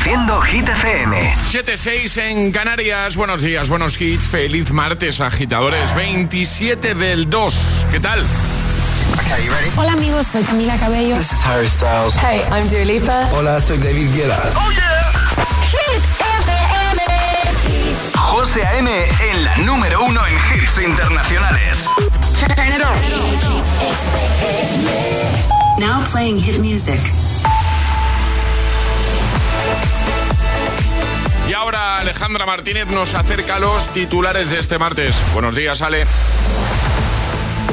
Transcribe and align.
Reproduciendo 0.00 0.40
Hit 0.40 0.66
FM. 0.66 1.34
7-6 1.52 2.22
en 2.22 2.52
Canarias. 2.52 3.16
Buenos 3.16 3.42
días, 3.42 3.68
buenos 3.68 4.00
hits. 4.00 4.28
Feliz 4.28 4.72
martes, 4.72 5.20
agitadores. 5.20 5.94
27 5.94 6.94
del 6.94 7.28
2. 7.28 7.86
¿Qué 7.92 8.00
tal? 8.00 8.24
Hola 9.76 9.92
amigos, 9.92 10.26
soy 10.26 10.42
Camila 10.42 10.74
Cabello. 10.78 11.16
This 11.16 11.32
is 11.32 11.44
Harry 11.44 11.68
Styles. 11.68 12.14
Hey, 12.16 12.40
I'm 12.50 12.66
Dua 12.68 12.84
Lipa. 12.84 13.28
Hola, 13.34 13.60
soy 13.60 13.76
David 13.76 14.08
Guetta. 14.14 14.40
Oh 14.56 14.70
yeah. 14.72 15.12
Hit 15.70 16.02
FM. 16.18 17.02
José 18.16 18.64
A.M. 18.64 18.90
en 19.30 19.44
la 19.44 19.56
número 19.58 20.02
uno 20.02 20.22
en 20.26 20.32
hits 20.32 20.78
internacionales. 20.82 21.86
Turn 22.38 22.68
it 22.68 22.82
on. 22.82 22.96
Now 25.78 26.02
playing 26.10 26.38
hit 26.38 26.58
music. 26.60 26.98
Y 31.50 31.52
ahora 31.52 31.98
Alejandra 31.98 32.46
Martínez 32.46 32.86
nos 32.86 33.12
acerca 33.14 33.56
a 33.56 33.58
los 33.58 33.92
titulares 33.92 34.50
de 34.50 34.60
este 34.60 34.78
martes. 34.78 35.20
Buenos 35.32 35.56
días, 35.56 35.82
Ale. 35.82 36.06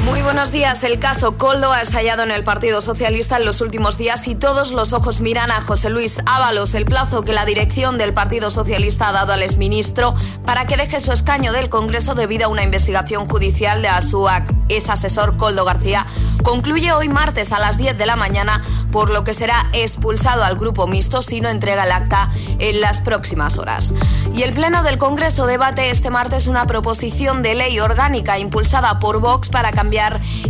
Muy 0.08 0.22
buenos 0.22 0.52
días. 0.52 0.84
El 0.84 0.98
caso 0.98 1.36
Coldo 1.36 1.70
ha 1.70 1.82
estallado 1.82 2.22
en 2.22 2.30
el 2.30 2.42
Partido 2.42 2.80
Socialista 2.80 3.36
en 3.36 3.44
los 3.44 3.60
últimos 3.60 3.98
días 3.98 4.26
y 4.26 4.34
todos 4.34 4.72
los 4.72 4.94
ojos 4.94 5.20
miran 5.20 5.50
a 5.50 5.60
José 5.60 5.90
Luis 5.90 6.22
Ábalos. 6.24 6.72
El 6.72 6.86
plazo 6.86 7.24
que 7.24 7.34
la 7.34 7.44
dirección 7.44 7.98
del 7.98 8.14
Partido 8.14 8.50
Socialista 8.50 9.10
ha 9.10 9.12
dado 9.12 9.34
al 9.34 9.42
exministro 9.42 10.14
para 10.46 10.66
que 10.66 10.78
deje 10.78 11.00
su 11.00 11.12
escaño 11.12 11.52
del 11.52 11.68
Congreso 11.68 12.14
debido 12.14 12.46
a 12.46 12.48
una 12.48 12.62
investigación 12.62 13.28
judicial 13.28 13.82
de 13.82 13.90
su 14.00 14.26
ex 14.70 14.88
asesor 14.88 15.36
Coldo 15.36 15.66
García 15.66 16.06
concluye 16.42 16.92
hoy 16.92 17.08
martes 17.08 17.52
a 17.52 17.58
las 17.58 17.76
10 17.76 17.98
de 17.98 18.06
la 18.06 18.16
mañana, 18.16 18.62
por 18.90 19.10
lo 19.10 19.22
que 19.24 19.34
será 19.34 19.68
expulsado 19.74 20.44
al 20.44 20.56
grupo 20.56 20.86
mixto 20.86 21.20
si 21.20 21.42
no 21.42 21.50
entrega 21.50 21.84
el 21.84 21.92
acta 21.92 22.30
en 22.58 22.80
las 22.80 23.00
próximas 23.00 23.58
horas. 23.58 23.92
Y 24.34 24.42
el 24.44 24.54
Pleno 24.54 24.82
del 24.82 24.96
Congreso 24.96 25.46
debate 25.46 25.90
este 25.90 26.08
martes 26.08 26.46
una 26.46 26.66
proposición 26.66 27.42
de 27.42 27.54
ley 27.54 27.78
orgánica 27.80 28.38
impulsada 28.38 28.98
por 28.98 29.20
Vox 29.20 29.48
para 29.50 29.72
cambiar 29.72 29.97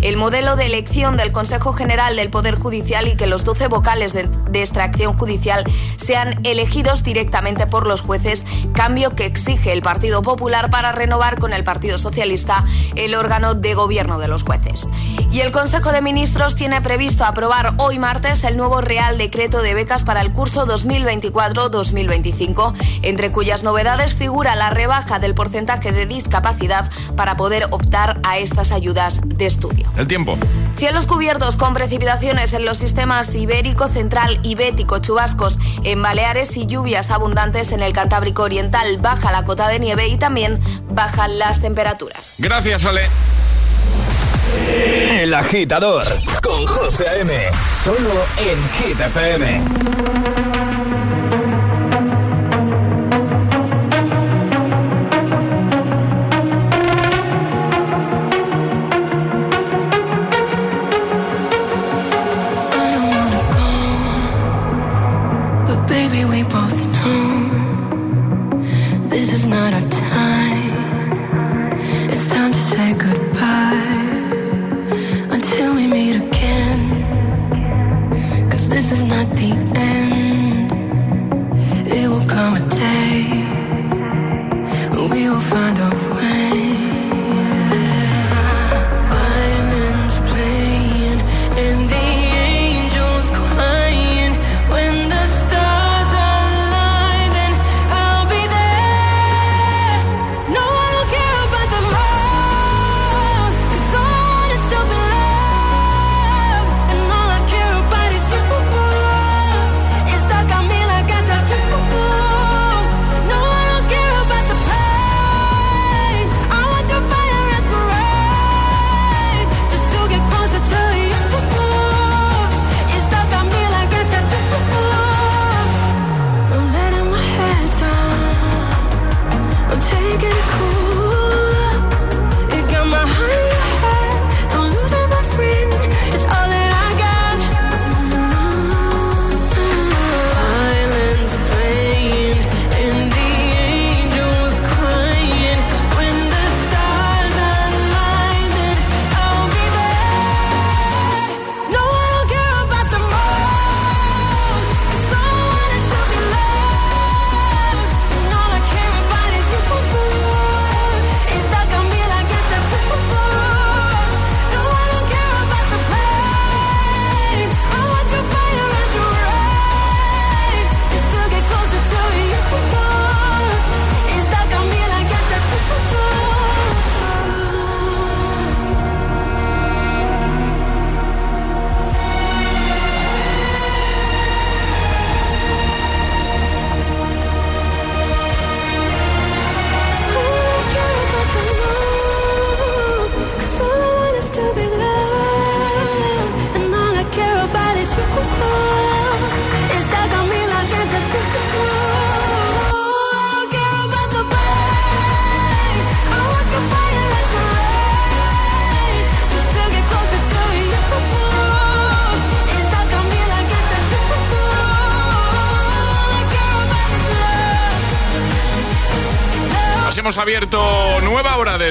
el 0.02 0.18
modelo 0.18 0.56
de 0.56 0.66
elección 0.66 1.16
del 1.16 1.32
Consejo 1.32 1.72
General 1.72 2.14
del 2.16 2.28
Poder 2.28 2.56
Judicial 2.56 3.08
y 3.08 3.16
que 3.16 3.26
los 3.26 3.44
12 3.44 3.68
vocales 3.68 4.12
de, 4.12 4.28
de 4.50 4.60
extracción 4.60 5.14
judicial 5.14 5.64
sean 5.96 6.38
elegidos 6.44 7.02
directamente 7.02 7.66
por 7.66 7.86
los 7.86 8.02
jueces, 8.02 8.44
cambio 8.74 9.14
que 9.14 9.24
exige 9.24 9.72
el 9.72 9.80
Partido 9.80 10.20
Popular 10.20 10.68
para 10.68 10.92
renovar 10.92 11.38
con 11.38 11.54
el 11.54 11.64
Partido 11.64 11.96
Socialista 11.96 12.66
el 12.94 13.14
órgano 13.14 13.54
de 13.54 13.74
gobierno 13.74 14.18
de 14.18 14.28
los 14.28 14.42
jueces. 14.42 14.90
Y 15.30 15.40
el 15.40 15.52
Consejo 15.52 15.92
de 15.92 16.02
Ministros 16.02 16.54
tiene 16.54 16.82
previsto 16.82 17.24
aprobar 17.24 17.74
hoy 17.78 17.98
martes 17.98 18.44
el 18.44 18.56
nuevo 18.56 18.80
Real 18.80 19.18
Decreto 19.18 19.60
de 19.62 19.74
becas 19.74 20.04
para 20.04 20.20
el 20.20 20.32
curso 20.32 20.66
2024-2025, 20.66 22.74
entre 23.02 23.30
cuyas 23.30 23.62
novedades 23.62 24.14
figura 24.14 24.56
la 24.56 24.70
rebaja 24.70 25.18
del 25.18 25.34
porcentaje 25.34 25.92
de 25.92 26.06
discapacidad 26.06 26.90
para 27.16 27.36
poder 27.36 27.66
optar 27.70 28.18
a 28.22 28.38
estas 28.38 28.72
ayudas 28.72 29.20
de 29.38 29.46
estudio. 29.46 29.88
El 29.96 30.06
tiempo. 30.06 30.36
Cielos 30.76 31.06
cubiertos 31.06 31.56
con 31.56 31.72
precipitaciones 31.72 32.52
en 32.52 32.64
los 32.64 32.76
sistemas 32.76 33.34
ibérico, 33.34 33.88
central 33.88 34.40
y 34.42 34.54
bético, 34.54 34.98
chubascos 34.98 35.58
en 35.84 36.02
Baleares 36.02 36.56
y 36.56 36.66
lluvias 36.66 37.10
abundantes 37.10 37.72
en 37.72 37.80
el 37.80 37.92
Cantábrico 37.92 38.42
Oriental. 38.42 38.98
Baja 38.98 39.32
la 39.32 39.44
cota 39.44 39.68
de 39.68 39.78
nieve 39.78 40.08
y 40.08 40.18
también 40.18 40.60
bajan 40.90 41.38
las 41.38 41.60
temperaturas. 41.60 42.36
Gracias, 42.38 42.84
Ale. 42.84 43.08
El 45.10 45.32
agitador 45.34 46.04
con 46.42 46.66
José 46.66 47.08
A.M. 47.08 47.32
Solo 47.84 48.24
en 48.38 48.58
Hit 48.78 48.98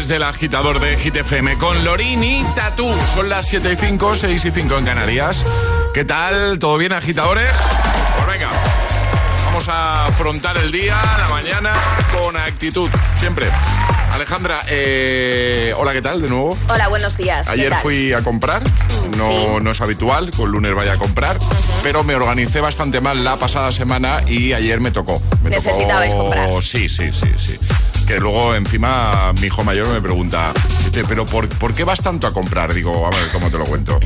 desde 0.08 0.16
el 0.16 0.24
agitador 0.24 0.80
de 0.80 0.98
Hit 0.98 1.18
FM 1.18 1.58
con 1.58 1.84
Lorin 1.84 2.24
y 2.24 2.42
Tatú. 2.56 2.90
Son 3.14 3.28
las 3.28 3.46
7 3.46 3.74
y 3.74 3.76
5, 3.76 4.16
6 4.16 4.46
y 4.46 4.52
5 4.52 4.78
en 4.78 4.86
Canarias. 4.86 5.44
¿Qué 5.94 6.06
tal? 6.06 6.60
¿Todo 6.60 6.78
bien, 6.78 6.94
agitadores? 6.94 7.52
Pues 8.16 8.26
venga, 8.26 8.48
vamos 9.48 9.68
a 9.68 10.06
afrontar 10.06 10.58
el 10.60 10.72
día, 10.72 10.96
la 11.18 11.28
mañana, 11.28 11.74
con 12.18 12.38
actitud, 12.38 12.90
siempre. 13.18 13.48
Alejandra, 14.14 14.62
eh, 14.70 15.74
hola, 15.76 15.92
¿qué 15.92 16.02
tal 16.02 16.22
de 16.22 16.30
nuevo? 16.30 16.58
Hola, 16.70 16.88
buenos 16.88 17.18
días. 17.18 17.50
Ayer 17.50 17.76
fui 17.82 18.14
a 18.14 18.22
comprar, 18.22 18.64
no, 19.18 19.60
no 19.60 19.72
es 19.72 19.82
habitual, 19.82 20.32
con 20.32 20.52
lunes 20.52 20.74
vaya 20.74 20.94
a 20.94 20.98
comprar, 20.98 21.38
pero 21.84 22.06
me 22.06 22.16
organicé 22.16 22.62
bastante 22.62 23.02
mal 23.02 23.26
la 23.26 23.36
pasada 23.36 23.74
semana 23.74 24.22
y 24.26 24.54
ayer 24.54 24.80
me 24.80 24.92
tocó. 24.92 25.22
Me 25.44 25.50
Necesitabais 25.50 26.14
comprar. 26.14 26.50
Sí, 26.64 26.88
sí, 26.88 27.12
sí, 27.12 27.28
sí 27.38 27.60
que 28.08 28.20
luego 28.22 28.56
encima 28.56 29.34
mi 29.34 29.48
hijo 29.48 29.64
mayor 29.66 29.90
me 29.90 30.02
pregunta, 30.02 30.54
pero 31.08 31.26
por, 31.26 31.74
qué 31.74 31.84
vas 31.84 32.02
tanto 32.02 32.26
a 32.26 32.34
comprar? 32.34 32.74
Digo, 32.74 33.06
a 33.06 33.10
ver, 33.10 33.28
¿cómo 33.34 33.52
te 33.52 33.58
lo 33.58 33.66
cuento? 33.66 34.00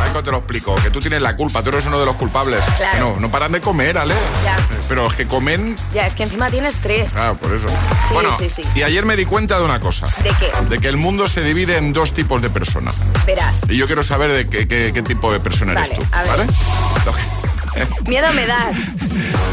A 0.00 0.22
te 0.22 0.30
lo 0.30 0.38
explico, 0.38 0.74
que 0.76 0.90
tú 0.90 1.00
tienes 1.00 1.20
la 1.20 1.34
culpa, 1.36 1.62
tú 1.62 1.68
eres 1.68 1.84
uno 1.86 2.00
de 2.00 2.06
los 2.06 2.16
culpables. 2.16 2.60
Claro. 2.76 3.14
No, 3.14 3.20
no 3.20 3.30
paran 3.30 3.52
de 3.52 3.60
comer, 3.60 3.98
Ale. 3.98 4.14
Ya. 4.44 4.56
Pero 4.88 5.06
es 5.06 5.14
que 5.14 5.26
comen... 5.26 5.76
Ya, 5.92 6.06
es 6.06 6.14
que 6.14 6.22
encima 6.22 6.50
tienes 6.50 6.76
tres. 6.76 7.14
Ah, 7.16 7.34
por 7.38 7.52
eso. 7.52 7.68
Sí, 7.68 8.14
bueno, 8.14 8.34
sí, 8.38 8.48
sí. 8.48 8.62
Y 8.74 8.82
ayer 8.82 9.04
me 9.04 9.16
di 9.16 9.26
cuenta 9.26 9.58
de 9.58 9.64
una 9.64 9.80
cosa. 9.80 10.06
¿De 10.22 10.30
qué? 10.38 10.50
De 10.68 10.78
que 10.78 10.88
el 10.88 10.96
mundo 10.96 11.28
se 11.28 11.42
divide 11.42 11.76
en 11.76 11.92
dos 11.92 12.14
tipos 12.14 12.40
de 12.40 12.48
personas. 12.48 12.94
Verás. 13.26 13.60
Y 13.68 13.76
yo 13.76 13.86
quiero 13.86 14.02
saber 14.02 14.32
de 14.32 14.48
qué, 14.48 14.66
qué, 14.66 15.02
tipo 15.02 15.32
de 15.32 15.40
persona 15.40 15.72
eres 15.72 15.98
tú. 15.98 16.04
A 16.12 16.22
ver. 16.22 16.30
¿Vale? 16.30 16.46
Miedo 18.06 18.32
me 18.32 18.46
das. 18.46 18.76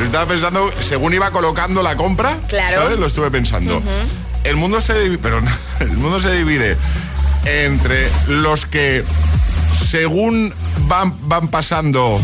Estaba 0.03 0.25
pensando, 0.25 0.71
según 0.81 1.13
iba 1.13 1.31
colocando 1.31 1.83
la 1.83 1.95
compra, 1.95 2.37
claro. 2.47 2.83
¿sabes? 2.83 2.99
Lo 2.99 3.07
estuve 3.07 3.31
pensando 3.31 3.81
el 4.43 4.55
mundo 4.55 4.81
se 4.81 4.99
divide, 4.99 5.19
pero 5.21 5.41
el 5.79 5.91
mundo 5.97 6.19
se 6.19 6.35
divide 6.35 6.77
entre 7.45 8.09
los 8.27 8.65
que 8.65 9.03
según 9.87 10.53
van, 10.87 11.13
van 11.27 11.47
pasando 11.47 12.19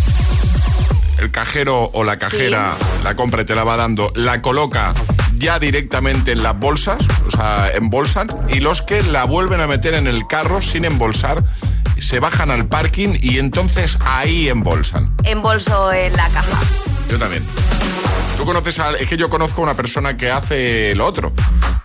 el 1.19 1.31
cajero 1.31 1.89
o 1.93 2.03
la 2.03 2.17
cajera 2.17 2.73
la 3.03 3.15
compra 3.15 3.43
y 3.43 3.45
te 3.45 3.55
la 3.55 3.63
va 3.63 3.77
dando, 3.77 4.11
la 4.15 4.41
coloca 4.41 4.93
ya 5.37 5.59
directamente 5.59 6.31
en 6.31 6.43
las 6.43 6.57
bolsas, 6.57 7.05
o 7.27 7.31
sea, 7.31 7.69
embolsan, 7.73 8.29
y 8.49 8.61
los 8.61 8.81
que 8.81 9.03
la 9.03 9.25
vuelven 9.25 9.59
a 9.59 9.67
meter 9.67 9.93
en 9.93 10.07
el 10.07 10.27
carro 10.27 10.61
sin 10.61 10.85
embolsar, 10.85 11.43
se 12.01 12.19
bajan 12.19 12.51
al 12.51 12.67
parking 12.67 13.17
y 13.21 13.39
entonces 13.39 13.97
ahí 14.05 14.49
embolsan. 14.49 15.11
Embolso 15.23 15.91
en 15.93 16.13
la 16.13 16.29
caja. 16.29 16.59
Yo 17.09 17.17
también. 17.19 17.43
Tú 18.37 18.45
conoces 18.45 18.79
a... 18.79 18.91
Es 18.91 19.09
que 19.09 19.17
yo 19.17 19.29
conozco 19.29 19.61
a 19.61 19.63
una 19.63 19.73
persona 19.75 20.17
que 20.17 20.31
hace 20.31 20.93
lo 20.95 21.05
otro. 21.05 21.31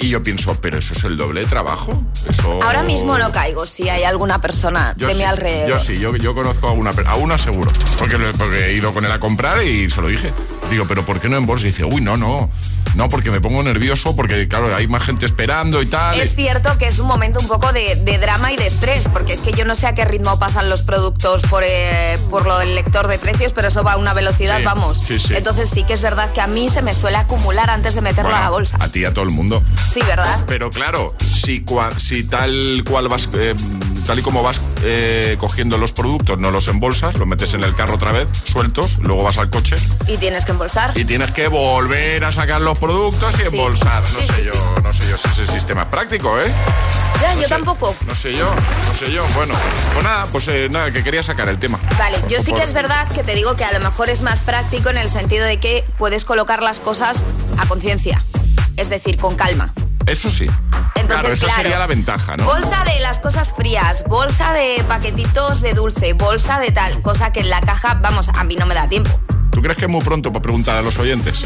Y 0.02 0.08
yo 0.08 0.22
pienso, 0.22 0.58
pero 0.62 0.78
eso 0.78 0.94
es 0.94 1.04
el 1.04 1.18
doble 1.18 1.42
de 1.42 1.46
trabajo. 1.46 1.92
Eso... 2.26 2.62
Ahora 2.62 2.82
mismo 2.82 3.18
no 3.18 3.30
caigo 3.32 3.66
si 3.66 3.90
hay 3.90 4.04
alguna 4.04 4.40
persona 4.40 4.94
de 4.94 5.14
mi 5.14 5.24
alrededor. 5.24 5.68
Yo 5.68 5.78
sí, 5.78 5.98
yo, 5.98 6.16
yo 6.16 6.34
conozco 6.34 6.68
a 6.68 6.72
una, 6.72 6.90
a 7.06 7.16
una 7.16 7.36
seguro. 7.36 7.70
Porque, 7.98 8.16
porque 8.38 8.66
he 8.66 8.72
ido 8.72 8.94
con 8.94 9.04
él 9.04 9.12
a 9.12 9.18
comprar 9.18 9.62
y 9.62 9.90
se 9.90 10.00
lo 10.00 10.08
dije. 10.08 10.32
Digo, 10.70 10.86
pero 10.88 11.04
¿por 11.04 11.20
qué 11.20 11.28
no 11.28 11.36
en 11.36 11.44
bolsa? 11.44 11.66
Y 11.66 11.70
dice, 11.70 11.84
uy, 11.84 12.00
no, 12.00 12.16
no. 12.16 12.50
No, 12.94 13.08
porque 13.08 13.30
me 13.30 13.40
pongo 13.40 13.62
nervioso, 13.62 14.16
porque 14.16 14.48
claro, 14.48 14.74
hay 14.74 14.88
más 14.88 15.04
gente 15.04 15.24
esperando 15.24 15.80
y 15.80 15.86
tal. 15.86 16.18
Es 16.18 16.34
cierto 16.34 16.76
que 16.76 16.88
es 16.88 16.98
un 16.98 17.06
momento 17.06 17.38
un 17.38 17.46
poco 17.46 17.72
de, 17.72 17.94
drama 18.20 18.52
y 18.52 18.56
de 18.56 18.66
estrés, 18.66 19.06
porque 19.12 19.34
es 19.34 19.40
que 19.40 19.52
yo 19.52 19.64
no 19.64 19.74
sé 19.74 19.86
a 19.86 19.94
qué 19.94 20.04
ritmo 20.04 20.38
pasan 20.38 20.68
los 20.68 20.82
productos 20.82 21.42
por, 21.42 21.62
eh, 21.64 22.18
por 22.30 22.46
lo 22.46 22.58
del 22.58 22.74
lector 22.74 23.06
de 23.06 23.18
precios, 23.18 23.52
pero 23.52 23.68
eso 23.68 23.84
va 23.84 23.92
a 23.92 23.96
una 23.96 24.12
velocidad, 24.12 24.60
vamos. 24.64 25.02
Entonces 25.30 25.70
sí 25.72 25.84
que 25.84 25.92
es 25.92 26.02
verdad 26.02 26.32
que 26.32 26.40
a 26.40 26.46
mí 26.46 26.68
se 26.68 26.82
me 26.82 26.92
suele 26.92 27.16
acumular 27.18 27.70
antes 27.70 27.94
de 27.94 28.00
meterlo 28.00 28.34
a 28.34 28.40
la 28.40 28.50
bolsa. 28.50 28.76
A 28.80 28.88
ti 28.88 29.00
y 29.00 29.04
a 29.04 29.14
todo 29.14 29.24
el 29.24 29.30
mundo. 29.30 29.62
Sí, 29.92 30.00
¿verdad? 30.06 30.44
Pero 30.46 30.70
claro, 30.70 31.14
si, 31.18 31.64
si 31.98 32.24
tal 32.24 32.84
cual 32.88 33.08
vas, 33.08 33.28
eh, 33.34 33.54
tal 34.06 34.20
y 34.20 34.22
como 34.22 34.42
vas 34.42 34.60
eh, 34.84 35.36
cogiendo 35.40 35.78
los 35.78 35.92
productos, 35.92 36.38
no 36.38 36.52
los 36.52 36.68
embolsas, 36.68 37.16
los 37.16 37.26
metes 37.26 37.54
en 37.54 37.64
el 37.64 37.74
carro 37.74 37.94
otra 37.94 38.12
vez, 38.12 38.28
sueltos, 38.44 38.98
luego 38.98 39.24
vas 39.24 39.38
al 39.38 39.50
coche. 39.50 39.76
Y 40.06 40.16
tienes 40.18 40.44
que 40.44 40.52
embolsar. 40.52 40.96
Y 40.96 41.04
tienes 41.04 41.32
que 41.32 41.48
volver 41.48 42.24
a 42.24 42.30
sacar 42.30 42.62
los 42.62 42.78
productos 42.78 43.36
y 43.40 43.42
embolsar. 43.42 44.02
No 44.02 44.20
sé 44.20 44.44
yo, 44.44 44.52
no 44.82 44.92
sé 44.92 45.08
yo 45.08 45.18
si 45.18 45.28
ese 45.28 45.46
sistema 45.52 45.82
es 45.82 45.88
práctico, 45.88 46.38
¿eh? 46.40 46.52
Ya, 47.20 47.34
yo 47.34 47.48
tampoco. 47.48 47.94
No 48.06 48.14
sé 48.14 48.32
yo, 48.32 48.54
no 48.54 48.94
sé 48.94 49.12
yo. 49.12 49.26
Bueno, 49.34 49.54
pues 49.92 50.04
nada, 50.04 50.26
pues 50.26 50.48
eh, 50.48 50.68
nada, 50.70 50.92
que 50.92 51.02
quería 51.02 51.22
sacar 51.22 51.48
el 51.48 51.58
tema. 51.58 51.80
Vale, 51.98 52.18
yo 52.28 52.38
sí 52.44 52.52
que 52.52 52.62
es 52.62 52.72
verdad 52.72 53.08
que 53.08 53.24
te 53.24 53.34
digo 53.34 53.56
que 53.56 53.64
a 53.64 53.72
lo 53.72 53.80
mejor 53.80 54.08
es 54.08 54.22
más 54.22 54.38
práctico 54.38 54.88
en 54.90 54.98
el 54.98 55.10
sentido 55.10 55.44
de 55.44 55.58
que 55.58 55.84
puedes 55.98 56.24
colocar 56.24 56.62
las 56.62 56.78
cosas 56.78 57.18
a 57.58 57.66
conciencia. 57.66 58.24
Es 58.76 58.90
decir, 58.90 59.16
con 59.18 59.36
calma. 59.36 59.72
Eso 60.06 60.30
sí. 60.30 60.46
Entonces, 60.94 61.06
claro, 61.06 61.28
esa 61.28 61.50
sería 61.54 61.78
la 61.78 61.86
ventaja, 61.86 62.36
¿no? 62.36 62.44
Bolsa 62.44 62.84
de 62.84 63.00
las 63.00 63.18
cosas 63.18 63.52
frías, 63.54 64.04
bolsa 64.08 64.52
de 64.52 64.82
paquetitos 64.88 65.60
de 65.60 65.74
dulce, 65.74 66.14
bolsa 66.14 66.58
de 66.58 66.72
tal, 66.72 67.00
cosa 67.02 67.32
que 67.32 67.40
en 67.40 67.50
la 67.50 67.60
caja, 67.60 67.94
vamos, 68.00 68.28
a 68.34 68.44
mí 68.44 68.56
no 68.56 68.66
me 68.66 68.74
da 68.74 68.88
tiempo. 68.88 69.10
¿Tú 69.50 69.62
crees 69.62 69.76
que 69.76 69.86
es 69.86 69.90
muy 69.90 70.02
pronto 70.02 70.32
para 70.32 70.42
preguntar 70.42 70.76
a 70.76 70.82
los 70.82 70.98
oyentes? 70.98 71.44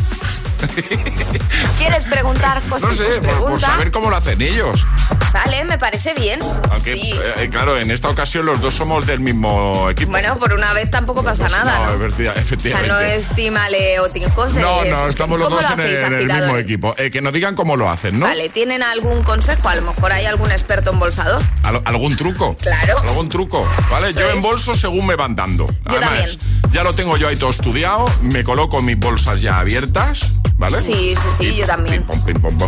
¿Quieres 1.78 2.04
preguntar, 2.04 2.62
José? 2.68 2.86
No 2.86 2.92
sé, 2.92 3.20
pues 3.20 3.34
por, 3.34 3.60
saber 3.60 3.90
cómo 3.90 4.10
lo 4.10 4.16
hacen 4.16 4.40
ellos. 4.40 4.86
Vale, 5.32 5.64
me 5.64 5.78
parece 5.78 6.14
bien. 6.14 6.40
Aunque, 6.70 6.94
sí. 6.94 7.14
Eh, 7.38 7.48
claro, 7.50 7.78
en 7.78 7.90
esta 7.90 8.08
ocasión 8.08 8.46
los 8.46 8.60
dos 8.60 8.74
somos 8.74 9.06
del 9.06 9.20
mismo 9.20 9.90
equipo. 9.90 10.12
Bueno, 10.12 10.38
por 10.38 10.52
una 10.52 10.72
vez 10.72 10.90
tampoco 10.90 11.22
pasa 11.22 11.48
nada. 11.48 11.96
No, 11.96 12.04
efectivamente. 12.04 12.54
O 12.54 12.78
sea, 12.78 12.86
no 12.86 13.00
es 13.00 13.28
Timale 13.30 14.00
o 14.00 14.08
Tim 14.08 14.28
José. 14.30 14.60
No, 14.60 14.84
no, 14.84 15.08
estamos 15.08 15.38
los 15.38 15.48
dos 15.50 15.64
en 15.70 15.80
el, 15.80 16.26
mismo 16.26 16.56
equipo. 16.56 16.94
Eh, 16.98 17.10
que 17.10 17.20
nos 17.20 17.32
digan 17.32 17.54
cómo 17.54 17.76
lo 17.76 17.90
hacen, 17.90 18.18
¿no? 18.18 18.26
Vale, 18.26 18.48
¿tienen 18.48 18.82
algún 18.82 19.22
consejo? 19.22 19.68
A 19.68 19.74
lo 19.74 19.82
mejor 19.82 20.12
hay 20.12 20.26
algún 20.26 20.50
experto 20.50 20.90
embolsador. 20.90 21.42
¿Algún 21.64 22.16
truco? 22.16 22.56
Claro. 22.60 22.98
¿Algún 23.00 23.28
truco? 23.28 23.66
¿Vale? 23.90 24.12
yo 24.12 24.28
en 24.28 24.36
embolso 24.36 24.74
según 24.74 25.06
me 25.06 25.16
van 25.16 25.34
dando. 25.34 25.66
Yo 25.90 26.00
también. 26.00 26.28
Ya 26.72 26.82
lo 26.82 26.94
tengo 26.94 27.16
yo 27.16 27.28
ahí 27.28 27.36
todo 27.36 27.50
estudiado, 27.50 28.10
me 28.22 28.42
coloco 28.44 28.82
mis 28.82 28.98
bolsas 28.98 29.40
ya 29.40 29.60
abiertas, 29.60 30.26
¿vale? 30.56 30.82
Sí, 30.82 31.14
sí, 31.14 31.28
sí, 31.36 31.56
yo 31.56 31.66
también. 31.66 32.04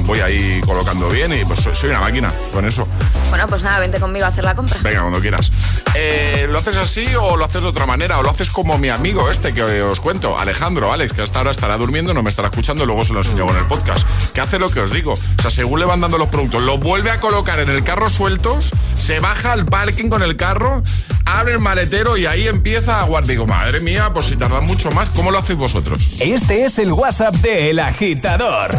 voy 0.04 0.20
ahí 0.20 0.60
colocando 0.64 1.08
bien 1.08 1.32
y 1.32 1.44
pues 1.44 1.60
soy 1.72 1.90
una 1.90 2.00
máquina 2.00 2.32
con 2.52 2.64
eso. 2.64 2.86
Bueno, 3.30 3.48
pues 3.48 3.62
nada, 3.62 3.80
vente 3.80 3.98
conmigo 3.98 4.24
a 4.24 4.28
hacer 4.28 4.44
la 4.44 4.54
compra. 4.54 4.78
Venga, 4.82 5.00
cuando 5.00 5.20
quieras. 5.20 5.50
Eh, 5.98 6.46
¿Lo 6.50 6.58
haces 6.58 6.76
así 6.76 7.06
o 7.18 7.38
lo 7.38 7.44
haces 7.46 7.62
de 7.62 7.68
otra 7.68 7.86
manera? 7.86 8.18
¿O 8.18 8.22
lo 8.22 8.28
haces 8.28 8.50
como 8.50 8.76
mi 8.76 8.90
amigo 8.90 9.30
este 9.30 9.54
que 9.54 9.62
os 9.62 9.98
cuento, 9.98 10.38
Alejandro, 10.38 10.92
Alex, 10.92 11.14
que 11.14 11.22
hasta 11.22 11.38
ahora 11.38 11.52
estará 11.52 11.78
durmiendo, 11.78 12.12
no 12.12 12.22
me 12.22 12.28
estará 12.28 12.48
escuchando, 12.48 12.84
luego 12.84 13.02
se 13.04 13.14
lo 13.14 13.20
enseño 13.20 13.48
en 13.48 13.56
el 13.56 13.64
podcast? 13.64 14.06
Que 14.32 14.42
hace 14.42 14.58
lo 14.58 14.70
que 14.70 14.80
os 14.80 14.92
digo. 14.92 15.14
O 15.14 15.42
sea, 15.42 15.50
según 15.50 15.80
le 15.80 15.86
van 15.86 16.02
dando 16.02 16.18
los 16.18 16.28
productos, 16.28 16.62
lo 16.62 16.76
vuelve 16.76 17.10
a 17.10 17.20
colocar 17.20 17.60
en 17.60 17.70
el 17.70 17.82
carro 17.82 18.10
sueltos, 18.10 18.72
se 18.98 19.20
baja 19.20 19.52
al 19.52 19.64
parking 19.64 20.10
con 20.10 20.22
el 20.22 20.36
carro, 20.36 20.82
abre 21.24 21.52
el 21.52 21.60
maletero 21.60 22.18
y 22.18 22.26
ahí 22.26 22.46
empieza 22.46 23.00
a 23.00 23.04
guardar. 23.04 23.30
Digo, 23.30 23.46
madre 23.46 23.80
mía, 23.80 24.10
pues 24.12 24.26
si 24.26 24.36
tardan 24.36 24.66
mucho 24.66 24.90
más, 24.90 25.08
¿cómo 25.10 25.30
lo 25.30 25.38
hacéis 25.38 25.58
vosotros? 25.58 26.20
Este 26.20 26.66
es 26.66 26.78
el 26.78 26.92
WhatsApp 26.92 27.34
de 27.36 27.70
El 27.70 27.78
Agitador. 27.78 28.78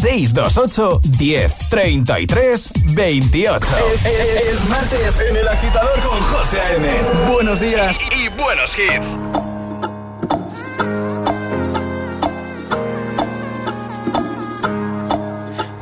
628 0.00 1.00
10 1.18 1.68
33 1.68 2.72
28. 2.94 3.66
Es, 4.04 4.68
martes 4.68 5.20
en 5.20 5.36
El 5.36 5.46
Agitador 5.46 6.00
con 6.00 6.18
José 6.20 6.58
A.M. 6.58 6.88
Buenos 7.30 7.60
días 7.60 7.98
y, 8.10 8.24
y 8.24 8.28
buenos 8.28 8.74
hits. 8.78 9.16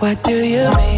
What 0.00 0.16
do 0.24 0.30
you 0.30 0.70
mean? 0.76 0.97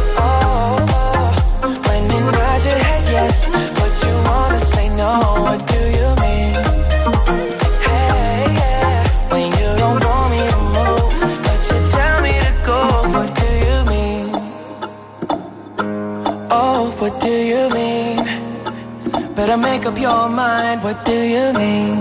Your 19.97 20.29
mind. 20.29 20.83
What 20.83 21.05
do 21.05 21.13
you 21.13 21.53
mean? 21.53 21.99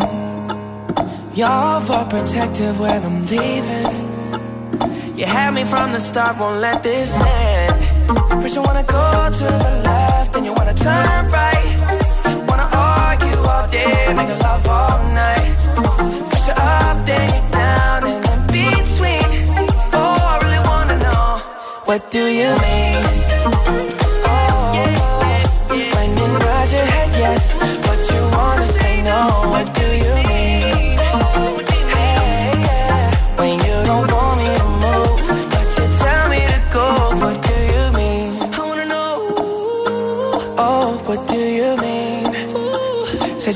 You're 1.34 1.80
for 1.86 2.04
protective 2.04 2.80
when 2.80 3.02
I'm 3.04 3.26
leaving. 3.26 3.94
You 5.16 5.26
had 5.26 5.54
me 5.54 5.64
from 5.64 5.92
the 5.92 6.00
start, 6.00 6.38
won't 6.38 6.60
let 6.60 6.82
this 6.82 7.18
end. 7.20 8.42
First 8.42 8.56
you 8.56 8.62
wanna 8.62 8.82
go 8.82 9.28
to 9.40 9.48
the 9.64 9.72
left, 9.84 10.32
then 10.32 10.44
you 10.44 10.52
wanna 10.52 10.74
turn 10.74 11.22
right. 11.30 11.76
Wanna 12.48 12.68
argue 12.72 13.38
all 13.50 13.66
day, 13.68 14.12
make 14.14 14.28
love 14.42 14.66
all 14.66 14.98
night. 15.22 15.52
First 16.30 16.46
you're 16.48 16.58
up, 16.58 16.96
then 17.06 17.26
you're 17.34 17.50
down, 17.50 18.00
and 18.12 18.24
in 18.32 18.40
between. 18.56 19.30
Oh, 19.92 20.16
I 20.32 20.38
really 20.42 20.62
wanna 20.70 20.96
know, 20.98 21.42
what 21.84 22.10
do 22.10 22.22
you 22.26 22.50
mean? 22.64 22.89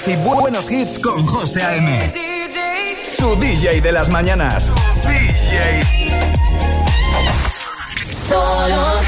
Días 0.00 0.08
y 0.08 0.16
buenos 0.16 0.70
hits 0.70 0.98
con 0.98 1.26
José 1.26 1.62
A.M. 1.62 2.12
Tu 3.18 3.36
DJ 3.36 3.80
de 3.80 3.92
las 3.92 4.08
mañanas. 4.08 4.72
DJ. 5.02 5.82
Solo. 8.28 9.00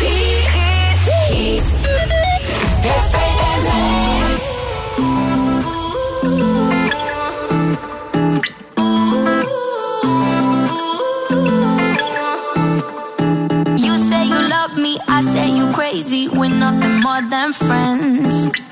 You 13.76 13.98
say 13.98 14.26
you 14.26 14.48
love 14.48 14.76
me, 14.76 14.98
I 15.08 15.22
say 15.22 15.50
you 15.50 15.72
crazy. 15.72 16.28
We're 16.28 16.48
nothing 16.48 17.00
more 17.00 17.22
than 17.30 17.52
friends. 17.52 18.71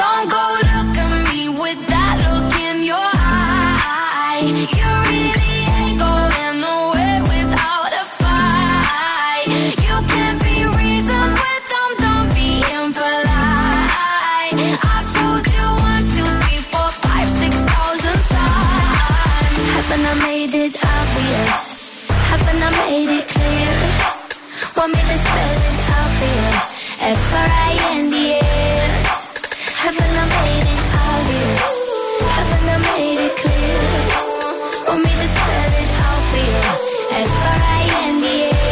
F-R-I-N-D-S 27.11 29.03
Haven't 29.83 30.15
I 30.15 30.25
made 30.31 30.63
it 30.73 30.83
obvious? 31.11 31.71
Haven't 32.35 32.67
I 32.71 32.77
made 32.87 33.19
it 33.27 33.35
clear? 33.35 33.83
Want 34.87 35.03
me 35.03 35.11
to 35.11 35.27
spell 35.35 35.73
it 35.81 35.91
out 36.07 36.21
for 36.31 36.41
you? 36.47 36.63
F-R-I-N-D-S 37.27 38.63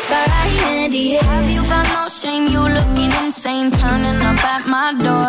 F-R-I-N-D-S 0.00 1.24
Have 1.26 1.50
you 1.50 1.62
got 1.64 1.86
no 1.96 2.08
shame? 2.08 2.44
You 2.46 2.60
looking 2.60 3.12
insane 3.22 3.68
Turning 3.72 4.20
up 4.30 4.42
at 4.54 4.64
my 4.66 4.94
door 4.96 5.28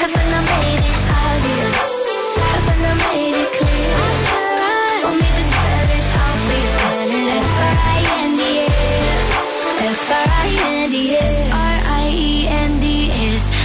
Haven't 0.00 0.28
I 0.28 0.40
made 0.44 0.80
it 0.84 0.96
obvious? 1.24 1.80
Haven't 2.44 2.84
I 2.84 2.94
made 3.04 3.36
it 3.42 3.50
clear? 3.56 3.96
Want 5.04 5.16
me 5.16 5.26
to 5.26 5.44
spell 5.48 5.88
it 5.96 6.04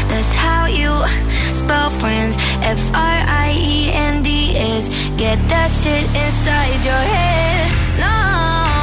That's 0.09 0.33
how 0.35 0.65
you 0.67 0.91
spell 1.53 1.89
friends 1.89 2.35
F-R-I-E-N-D-S 2.61 3.99
Get 5.17 5.37
that 5.49 5.69
shit 5.69 6.05
inside 6.15 6.83
your 6.85 7.03
head 7.13 7.71
no 7.99 8.78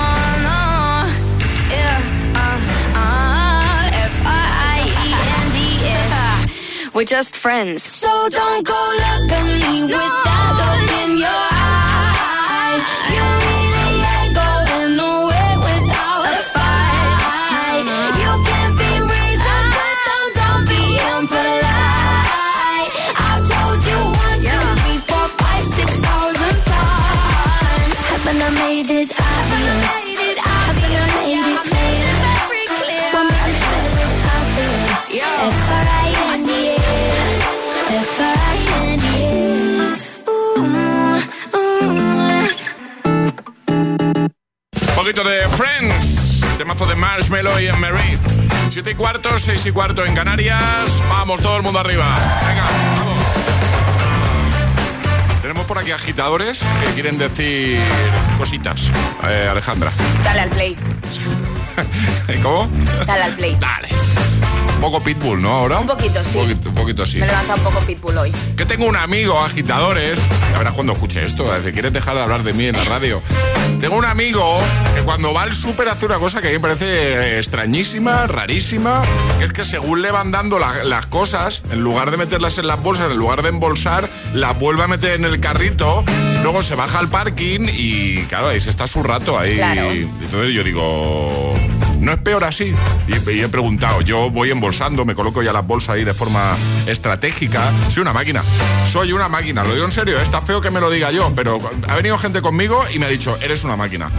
We're 6.96 7.04
just 7.04 7.36
friends. 7.36 7.82
So 7.82 8.08
don't 8.30 8.66
go 8.66 8.72
look 8.72 9.30
at 9.30 9.44
me 9.44 9.82
with 9.84 9.92
that 9.92 10.48
look 10.56 10.90
in 11.04 11.18
your 11.20 11.28
eye. 11.28 12.80
You 13.12 13.24
really 13.44 14.00
ain't 14.16 14.32
going 14.32 14.96
nowhere 14.96 15.56
without 15.60 16.24
a 16.24 16.40
fight. 16.56 17.84
You 18.16 18.32
can't 18.48 18.74
be 18.80 18.90
reasoned 19.12 19.70
with 19.76 20.00
them, 20.08 20.24
don't 20.40 20.64
be 20.72 20.82
impolite. 21.12 22.88
I've 23.28 23.44
told 23.44 23.80
you 23.84 24.00
one, 24.16 24.40
two, 24.40 24.64
three, 24.80 24.96
four, 25.04 25.28
five, 25.36 25.68
six 25.76 26.00
thousand 26.00 26.56
times. 26.64 27.98
Haven't 28.08 28.40
I 28.40 28.50
made 28.56 28.88
it 28.88 29.12
obvious? 29.12 30.16
Haven't 30.48 30.96
I 30.96 31.60
made 31.76 32.08
it 32.08 32.16
very 32.24 32.64
clear? 32.72 33.12
Me 33.20 33.36
to 33.36 33.52
spell 33.52 33.84
it 34.00 34.16
out 34.32 34.48
for 34.56 35.12
you? 35.12 36.05
Un 44.80 44.94
poquito 44.96 45.22
de 45.22 45.46
Friends, 45.50 46.42
temazo 46.58 46.86
de 46.86 46.96
Marshmello 46.96 47.60
y 47.60 47.70
Mary. 47.78 48.18
Siete 48.70 48.90
y 48.90 48.94
cuarto, 48.94 49.38
seis 49.38 49.64
y 49.66 49.70
cuarto 49.70 50.04
en 50.04 50.14
Canarias. 50.16 51.00
Vamos, 51.08 51.40
todo 51.40 51.58
el 51.58 51.62
mundo 51.62 51.78
arriba. 51.78 52.06
Venga, 52.48 52.66
vamos. 52.98 53.18
Tenemos 55.40 55.64
por 55.66 55.78
aquí 55.78 55.92
agitadores 55.92 56.64
que 56.80 56.92
quieren 56.94 57.18
decir 57.18 57.78
cositas. 58.36 58.90
Eh, 59.28 59.46
Alejandra. 59.48 59.92
Dale 60.24 60.40
al 60.40 60.50
play. 60.50 60.76
¿Cómo? 62.42 62.68
Dale 63.06 63.22
al 63.22 63.32
play. 63.34 63.56
Dale. 63.60 63.88
Un 64.76 64.82
poco 64.82 65.02
pitbull, 65.02 65.40
¿no? 65.40 65.50
Ahora. 65.50 65.78
Un 65.78 65.86
poquito, 65.86 66.22
sí. 66.22 66.36
Un 66.36 66.44
poquito, 66.44 66.68
un 66.68 66.74
poquito 66.74 67.06
sí. 67.06 67.18
Me 67.18 67.26
levanta 67.26 67.54
un 67.54 67.62
poco 67.62 67.80
pitbull 67.80 68.18
hoy. 68.18 68.32
Que 68.56 68.66
tengo 68.66 68.86
un 68.86 68.96
amigo, 68.96 69.40
agitadores. 69.40 70.20
Ya 70.52 70.58
verás 70.58 70.74
cuando 70.74 70.92
escuche 70.92 71.24
esto. 71.24 71.50
Si 71.64 71.72
¿quieres 71.72 71.92
dejar 71.92 72.14
de 72.14 72.22
hablar 72.22 72.42
de 72.42 72.52
mí 72.52 72.66
en 72.66 72.76
la 72.76 72.84
radio? 72.84 73.22
Tengo 73.80 73.96
un 73.96 74.04
amigo 74.04 74.58
que 74.94 75.02
cuando 75.02 75.32
va 75.32 75.42
al 75.42 75.54
súper 75.54 75.88
hace 75.88 76.06
una 76.06 76.18
cosa 76.18 76.40
que 76.40 76.48
a 76.48 76.50
mí 76.50 76.56
me 76.56 76.60
parece 76.60 77.38
extrañísima, 77.38 78.26
rarísima, 78.26 79.02
que 79.38 79.46
es 79.46 79.52
que 79.52 79.64
según 79.64 80.02
le 80.02 80.10
van 80.10 80.30
dando 80.30 80.58
las 80.58 81.06
cosas, 81.06 81.62
en 81.70 81.80
lugar 81.80 82.10
de 82.10 82.16
meterlas 82.16 82.58
en 82.58 82.66
las 82.66 82.82
bolsas, 82.82 83.10
en 83.10 83.18
lugar 83.18 83.42
de 83.42 83.50
embolsar, 83.50 84.08
las 84.32 84.58
vuelve 84.58 84.82
a 84.82 84.86
meter 84.86 85.12
en 85.12 85.24
el 85.24 85.40
carrito, 85.40 86.04
luego 86.42 86.62
se 86.62 86.74
baja 86.74 86.98
al 86.98 87.08
parking 87.08 87.68
y 87.72 88.22
claro, 88.24 88.48
ahí 88.48 88.60
se 88.60 88.70
está 88.70 88.86
su 88.86 89.02
rato 89.02 89.38
ahí. 89.38 89.58
Entonces 89.60 90.54
yo 90.54 90.64
digo, 90.64 91.54
no 92.00 92.12
es 92.12 92.18
peor 92.18 92.44
así. 92.44 92.74
Y, 93.08 93.40
he 93.40 93.48
preguntado, 93.48 94.00
yo 94.00 94.30
voy 94.30 94.50
embolsando, 94.50 95.04
me 95.04 95.14
coloco 95.14 95.42
ya 95.42 95.52
las 95.52 95.66
bolsas 95.66 95.96
ahí 95.96 96.04
de 96.04 96.14
forma 96.14 96.56
estratégica. 96.86 97.72
Soy 97.88 98.02
una 98.02 98.12
máquina, 98.12 98.42
soy 98.90 99.12
una 99.12 99.28
máquina. 99.28 99.64
Lo 99.64 99.74
digo 99.74 99.84
en 99.84 99.92
serio, 99.92 100.20
está 100.20 100.40
feo 100.40 100.60
que 100.60 100.70
me 100.70 100.80
lo 100.80 100.90
diga 100.90 101.10
yo, 101.10 101.32
pero 101.34 101.60
ha 101.88 101.94
venido 101.96 102.18
gente 102.18 102.42
conmigo 102.42 102.82
y 102.94 102.98
me 102.98 103.06
ha 103.06 103.08
dicho, 103.08 103.36
eres 103.40 103.64
una 103.64 103.76
máquina. 103.76 104.10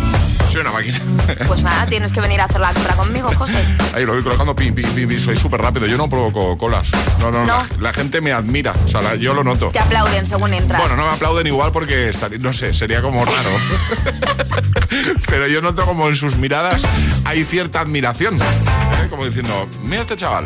Soy 0.50 0.62
una 0.62 0.72
máquina. 0.72 1.00
Pues 1.48 1.63
nada, 1.63 1.86
tienes 1.86 2.12
que 2.12 2.22
venir 2.22 2.41
a 2.41 2.46
hacer 2.46 2.60
la 2.60 2.74
compra 2.74 2.96
conmigo, 2.96 3.29
José. 3.34 3.57
Ahí 3.93 4.05
lo 4.05 4.13
voy 4.13 4.24
colocando, 4.24 4.55
pim, 4.55 4.74
pim, 4.74 4.89
pim, 4.93 5.19
soy 5.19 5.38
súper 5.38 5.62
rápido. 5.62 5.86
Yo 5.88 5.98
no 5.98 6.10
provoco 6.10 6.57
colas. 6.57 6.88
No, 7.19 7.31
no, 7.31 7.46
no. 7.46 7.63
La, 7.79 7.93
gente 7.93 8.22
me 8.22 8.31
admira, 8.31 8.74
o 8.86 8.88
sea, 8.88 9.15
yo 9.15 9.34
lo 9.34 9.43
noto. 9.43 9.69
Te 9.69 9.79
aplauden 9.79 10.25
según 10.25 10.53
entras. 10.53 10.81
Bueno, 10.81 10.98
no 10.98 11.07
me 11.07 11.13
aplauden 11.15 11.48
igual 11.48 11.72
porque, 11.72 12.12
no 12.39 12.53
sé, 12.53 12.74
sería 12.74 13.01
como 13.01 13.24
raro. 13.25 13.50
pero 15.27 15.48
yo 15.48 15.62
noto 15.62 15.86
como 15.86 16.07
en 16.07 16.15
sus 16.15 16.38
miradas 16.38 16.84
hay 17.25 17.43
cierta 17.67 17.81
admiración. 17.81 18.36
¿eh? 18.36 19.07
Como 19.09 19.25
diciendo, 19.25 19.67
mira 19.83 20.01
este 20.01 20.15
chaval. 20.15 20.45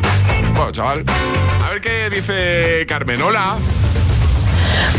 Bueno, 0.55 0.71
chaval. 0.71 1.03
A 1.63 1.69
ver 1.69 1.81
qué 1.81 2.09
dice 2.09 2.83
Carmen. 2.87 3.21
Hola. 3.21 3.57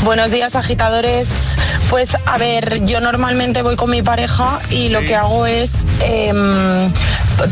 Buenos 0.05 0.31
días, 0.31 0.55
agitadores. 0.55 1.57
Pues 1.91 2.17
a 2.27 2.39
ver, 2.39 2.85
yo 2.85 3.01
normalmente 3.01 3.63
voy 3.63 3.75
con 3.75 3.91
mi 3.91 4.03
pareja 4.03 4.61
y 4.71 4.89
lo 4.89 5.01
que 5.01 5.17
hago 5.17 5.47
es 5.47 5.85
em, 6.01 6.93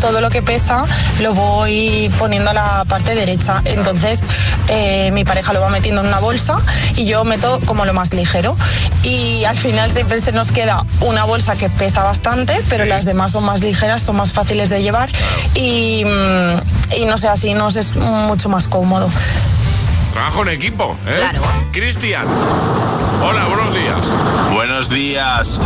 todo 0.01 0.21
lo 0.21 0.31
que 0.31 0.43
pesa 0.43 0.83
lo 1.21 1.35
voy 1.35 2.11
poniendo 2.19 2.51
a 2.51 2.55
la 2.55 2.85
parte 2.87 3.15
derecha. 3.15 3.63
Entonces 3.65 4.27
eh, 4.69 5.11
mi 5.13 5.25
pareja 5.25 5.53
lo 5.53 5.61
va 5.61 5.69
metiendo 5.69 6.01
en 6.01 6.09
una 6.09 6.19
bolsa 6.19 6.57
y 6.97 7.05
yo 7.05 7.25
meto 7.25 7.61
como 7.67 7.85
lo 7.85 7.95
más 7.95 8.13
ligero. 8.13 8.57
Y 9.03 9.45
al 9.45 9.57
final 9.57 9.91
siempre 9.91 10.21
se 10.21 10.33
nos 10.33 10.53
queda 10.53 10.85
una 11.01 11.25
bolsa 11.25 11.57
que 11.57 11.69
pesa 11.69 12.03
bastante, 12.03 12.61
pero 12.69 12.85
las 12.85 13.05
demás 13.05 13.33
son 13.33 13.45
más 13.45 13.63
ligeras, 13.63 14.03
son 14.03 14.17
más 14.17 14.33
fáciles 14.33 14.69
de 14.69 14.83
llevar 14.83 15.11
y, 15.55 16.05
mm, 16.05 16.97
y 16.97 17.05
no 17.07 17.19
sé, 17.19 17.29
así 17.29 17.55
nos 17.55 17.77
es 17.77 17.95
mucho 17.97 18.49
más 18.49 18.69
cómodo. 18.69 19.11
Trabajo 20.13 20.43
en 20.43 20.49
equipo, 20.49 20.97
¿eh? 21.07 21.17
Claro. 21.19 21.43
Cristian. 21.73 22.27
Hola, 23.23 23.47
buenos 23.47 23.75
días. 23.75 23.99
Buenos 24.53 24.91
días. 24.91 25.61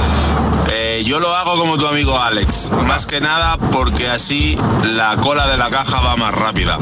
Yo 1.04 1.20
lo 1.20 1.36
hago 1.36 1.58
como 1.58 1.76
tu 1.76 1.86
amigo 1.86 2.18
Alex. 2.18 2.70
Más 2.86 3.06
que 3.06 3.20
nada 3.20 3.58
porque 3.58 4.08
así 4.08 4.56
la 4.82 5.18
cola 5.18 5.46
de 5.46 5.58
la 5.58 5.68
caja 5.68 6.00
va 6.00 6.16
más 6.16 6.34
rápida. 6.34 6.78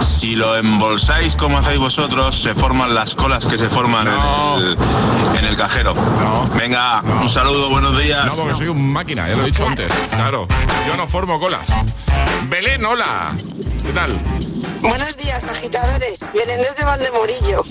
Si 0.00 0.34
lo 0.34 0.56
embolsáis 0.56 1.36
como 1.36 1.58
hacéis 1.58 1.78
vosotros, 1.78 2.34
se 2.34 2.54
forman 2.54 2.94
las 2.94 3.14
colas 3.14 3.44
que 3.44 3.58
se 3.58 3.68
forman 3.68 4.08
en, 4.08 5.44
el, 5.44 5.54
cajero. 5.54 5.94
No. 5.94 6.46
Venga, 6.56 7.02
un 7.02 7.28
saludo, 7.28 7.68
buenos 7.68 7.96
días. 7.98 8.24
No, 8.24 8.36
porque 8.36 8.54
soy 8.54 8.68
un 8.68 8.90
máquina, 8.90 9.28
ya 9.28 9.36
lo 9.36 9.42
he 9.42 9.46
dicho 9.46 9.66
antes. 9.66 9.92
Claro, 10.08 10.48
yo 10.88 10.96
no 10.96 11.06
formo 11.06 11.38
colas. 11.38 11.68
Belén, 12.48 12.82
hola. 12.86 13.32
¿Qué 13.84 13.92
tal? 13.92 14.18
Buenos 14.82 15.16
días, 15.16 15.44
agitadores. 15.44 16.28
Vienen 16.32 16.60
desde 16.60 16.84
Valdemorillo. 16.84 17.64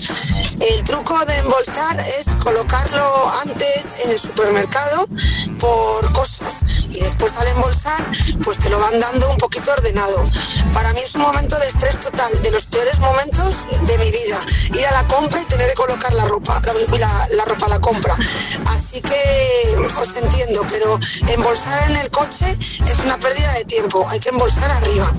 El 0.60 0.82
truco 0.84 1.22
de 1.26 1.36
embolsar 1.36 2.00
es 2.00 2.34
colocarlo 2.42 3.32
antes 3.42 4.00
en 4.04 4.10
el 4.10 4.18
supermercado 4.18 5.06
por 5.58 6.12
cosas 6.14 6.64
y 6.88 7.00
después 7.00 7.36
al 7.36 7.48
embolsar, 7.48 8.10
pues 8.42 8.58
te 8.58 8.70
lo 8.70 8.78
van 8.78 8.98
dando 8.98 9.30
un 9.30 9.36
poquito 9.36 9.72
ordenado. 9.72 10.24
Para 10.72 10.92
mí 10.94 11.00
es 11.00 11.14
un 11.14 11.22
momento 11.22 11.58
de 11.58 11.68
estrés 11.68 12.00
total, 12.00 12.30
de 12.40 12.50
los 12.50 12.66
peores 12.66 12.98
momentos 13.00 13.66
de 13.86 13.98
mi 13.98 14.10
vida. 14.10 14.40
Ir 14.72 14.86
a 14.86 14.92
la 14.92 15.06
compra 15.06 15.38
y 15.40 15.44
tener 15.44 15.68
que 15.68 15.74
colocar 15.74 16.14
la 16.14 16.24
ropa, 16.24 16.62
la 17.30 17.44
ropa 17.44 17.66
a 17.66 17.68
la 17.68 17.78
compra. 17.78 18.14
Así 18.68 19.02
que 19.02 19.71
os 19.98 20.16
entiendo, 20.16 20.64
pero 20.68 20.98
embolsar 21.28 21.90
en 21.90 21.96
el 21.96 22.10
coche 22.10 22.46
es 22.58 22.98
una 23.04 23.18
pérdida 23.18 23.52
de 23.54 23.64
tiempo. 23.64 24.04
Hay 24.08 24.20
que 24.20 24.30
embolsar 24.30 24.70
arriba. 24.70 25.12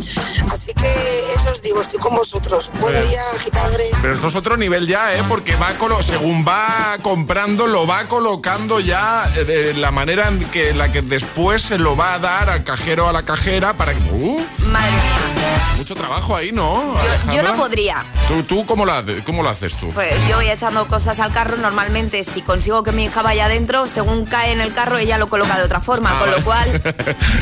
Así 0.51 0.73
que 0.73 1.33
eso 1.35 1.51
os 1.51 1.61
digo 1.61 1.81
estoy 1.81 1.99
con 1.99 2.15
vosotros. 2.15 2.71
Buen 2.79 2.99
día, 3.07 3.21
agitadores. 3.35 3.91
Pero 4.01 4.13
esto 4.13 4.27
es 4.27 4.35
otro 4.35 4.57
nivel 4.57 4.87
ya, 4.87 5.15
¿eh? 5.15 5.23
Porque 5.27 5.55
va 5.55 5.73
según 6.01 6.45
va 6.47 6.97
comprando, 7.01 7.67
lo 7.67 7.85
va 7.85 8.07
colocando 8.07 8.79
ya 8.79 9.27
de 9.27 9.73
la 9.73 9.91
manera 9.91 10.27
en 10.27 10.43
que 10.49 10.73
la 10.73 10.91
que 10.91 11.01
después 11.01 11.61
se 11.61 11.77
lo 11.77 11.95
va 11.95 12.15
a 12.15 12.19
dar 12.19 12.49
al 12.49 12.63
cajero 12.63 13.07
a 13.07 13.13
la 13.13 13.23
cajera 13.23 13.73
para 13.73 13.93
que. 13.93 13.99
Uh, 14.11 14.39
Madre 14.59 14.91
mía. 14.91 15.32
Mucho 15.77 15.95
trabajo 15.95 16.35
ahí, 16.35 16.51
¿no? 16.51 16.95
Yo, 17.33 17.43
no 17.43 17.55
podría. 17.55 18.03
¿Tú, 18.27 18.43
tú 18.43 18.65
cómo, 18.65 18.85
lo 18.85 18.93
haces, 18.93 19.23
cómo 19.25 19.43
lo 19.43 19.49
haces 19.49 19.75
tú? 19.75 19.89
Pues 19.89 20.13
yo 20.29 20.37
voy 20.37 20.49
echando 20.49 20.87
cosas 20.87 21.19
al 21.19 21.31
carro. 21.31 21.57
Normalmente, 21.57 22.23
si 22.23 22.41
consigo 22.41 22.83
que 22.83 22.91
mi 22.91 23.05
hija 23.05 23.21
vaya 23.21 23.45
adentro, 23.45 23.87
según 23.87 24.25
cae 24.25 24.51
en 24.51 24.61
el 24.61 24.73
carro, 24.73 24.97
ella 24.97 25.17
lo 25.17 25.27
coloca 25.27 25.57
de 25.57 25.63
otra 25.63 25.81
forma, 25.81 26.11
ah, 26.13 26.19
con 26.19 26.31
lo 26.31 26.43
cual. 26.43 26.81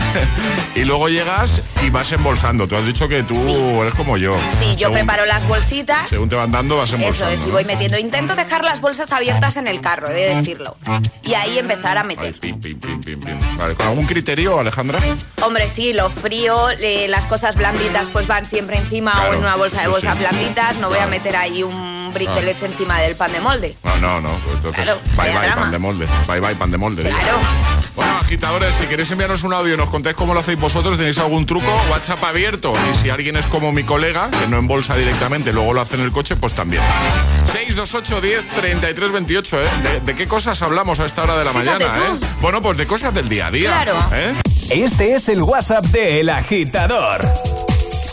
y 0.75 0.83
luego 0.85 1.09
llegas 1.09 1.61
y 1.85 1.89
vas 1.89 2.11
embolsando. 2.11 2.67
Tú 2.67 2.75
has 2.75 2.85
dicho 2.85 3.07
que 3.07 3.23
tú 3.23 3.35
eres 3.81 3.93
como 3.95 4.17
yo. 4.17 4.35
Sí, 4.59 4.75
yo 4.75 4.91
preparo 4.91 5.25
las 5.25 5.47
bolsitas. 5.47 6.09
Según 6.09 6.29
te 6.29 6.35
van 6.35 6.51
dando, 6.51 6.77
vas 6.77 6.91
embolsando. 6.93 7.33
Eso 7.33 7.43
es, 7.43 7.47
y 7.47 7.51
voy 7.51 7.65
metiendo. 7.65 7.97
Intento 7.97 8.35
dejar 8.35 8.63
las 8.63 8.81
bolsas 8.81 9.11
abiertas 9.11 9.57
en 9.57 9.67
el 9.67 9.81
carro, 9.81 10.09
he 10.09 10.13
de 10.13 10.35
decirlo. 10.35 10.77
Y 11.23 11.33
ahí 11.33 11.59
empezar 11.59 11.97
a 11.97 12.03
meter. 12.03 12.35
vale, 13.57 13.75
¿con 13.75 13.87
algún 13.87 14.05
criterio, 14.05 14.59
Alejandra? 14.59 14.99
Hombre, 15.41 15.67
sí, 15.67 15.93
lo 15.93 16.09
frío, 16.09 16.55
las 17.07 17.25
cosas 17.25 17.55
blanditas 17.55 18.07
pues 18.11 18.27
van 18.27 18.45
siempre 18.45 18.77
encima 18.77 19.27
o 19.29 19.33
en 19.33 19.39
una 19.39 19.55
bolsa 19.55 19.81
de 19.81 19.87
bolsas 19.87 20.17
blanditas. 20.17 20.77
No 20.77 20.89
voy 20.89 20.99
a 20.99 21.07
meter 21.07 21.35
ahí 21.35 21.63
un 21.63 22.11
brick 22.13 22.29
de 22.31 22.41
leche 22.43 22.65
encima 22.65 22.99
del 22.99 23.15
pan 23.15 23.31
de 23.31 23.39
molde. 23.39 23.75
No, 23.83 23.97
no, 23.97 24.21
no. 24.21 24.29
Pues 24.43 24.55
entonces, 24.57 24.85
bye 25.15 25.29
bye, 25.31 25.51
pan 25.53 25.71
de 25.71 25.79
molde. 25.79 26.07
Bye 26.27 26.39
bye, 26.39 26.55
pan 26.55 26.71
de 26.71 26.77
molde. 26.77 27.03
Claro. 27.03 27.39
Bueno, 27.95 28.17
agitadores, 28.19 28.75
si 28.75 28.85
queréis 28.85 29.11
enviarnos 29.11 29.43
un 29.43 29.53
audio 29.53 29.73
y 29.73 29.77
nos 29.77 29.89
contéis 29.89 30.15
cómo 30.15 30.33
lo 30.33 30.39
hacéis 30.39 30.59
vosotros, 30.59 30.97
tenéis 30.97 31.17
algún 31.17 31.45
truco, 31.45 31.67
WhatsApp 31.89 32.23
abierto. 32.23 32.73
Y 32.91 32.97
si 32.97 33.09
alguien 33.09 33.35
es 33.35 33.45
como 33.47 33.71
mi 33.71 33.83
colega, 33.83 34.29
que 34.31 34.47
no 34.47 34.57
embolsa 34.57 34.95
directamente, 34.95 35.51
luego 35.51 35.73
lo 35.73 35.81
hace 35.81 35.95
en 35.95 36.01
el 36.01 36.11
coche, 36.11 36.35
pues 36.37 36.53
también. 36.53 36.81
628 37.51 38.21
10 38.21 38.47
33 38.47 39.11
28, 39.11 39.61
¿eh? 39.61 39.65
¿De, 40.05 40.15
qué 40.15 40.27
cosas 40.27 40.61
hablamos 40.61 40.99
a 40.99 41.05
esta 41.05 41.23
hora 41.23 41.37
de 41.37 41.45
la 41.45 41.51
mañana, 41.51 41.85
eh? 41.85 42.25
Bueno, 42.41 42.61
pues 42.61 42.77
de 42.77 42.87
cosas 42.87 43.13
del 43.13 43.27
día 43.27 43.47
a 43.47 43.51
día. 43.51 43.69
Claro. 43.69 43.97
¿eh? 44.13 44.33
Este 44.69 45.15
es 45.15 45.27
el 45.27 45.41
WhatsApp 45.41 45.85
de 45.85 46.21
El 46.21 46.29
Agitador. 46.29 47.21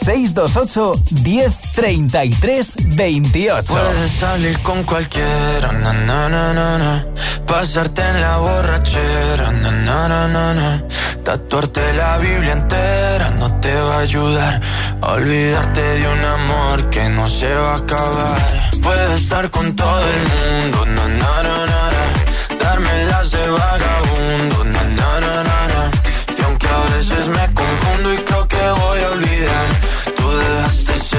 628 0.09 0.95
10 1.23 1.73
33 1.75 2.97
28. 2.97 3.75
Puedes 3.75 4.11
salir 4.13 4.59
con 4.61 4.83
cualquiera, 4.85 5.71
na, 5.73 5.93
na, 5.93 6.29
na, 6.31 7.05
pasarte 7.47 8.01
en 8.01 8.21
la 8.23 8.39
borrachera, 8.39 9.53
na, 9.53 10.83
tatuarte 11.23 11.93
la 11.93 12.17
Biblia 12.17 12.53
entera 12.53 13.29
no 13.39 13.61
te 13.61 13.75
va 13.75 13.97
a 13.97 14.01
ayudar 14.01 14.61
a 15.03 15.13
olvidarte 15.13 15.83
de 15.83 16.09
un 16.09 16.25
amor 16.25 16.89
que 16.89 17.07
no 17.11 17.29
se 17.29 17.53
va 17.53 17.75
a 17.75 17.77
acabar. 17.77 18.71
Puedes 18.83 19.11
estar 19.21 19.51
con 19.51 19.77
todo 19.77 20.05
el 20.15 20.21
mundo, 20.33 20.87
darme 22.59 23.05
las 23.11 23.31
de 23.31 23.51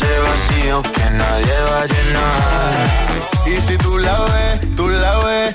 ese 0.00 0.18
vacío 0.20 0.82
que 0.82 1.10
nadie 1.10 1.54
va 1.70 1.80
a 1.82 1.86
llenar. 1.86 3.46
Y 3.46 3.60
si 3.60 3.76
tú 3.78 3.98
la 3.98 4.18
ves, 4.20 4.74
tú 4.76 4.88
la 4.88 5.18
ves 5.18 5.54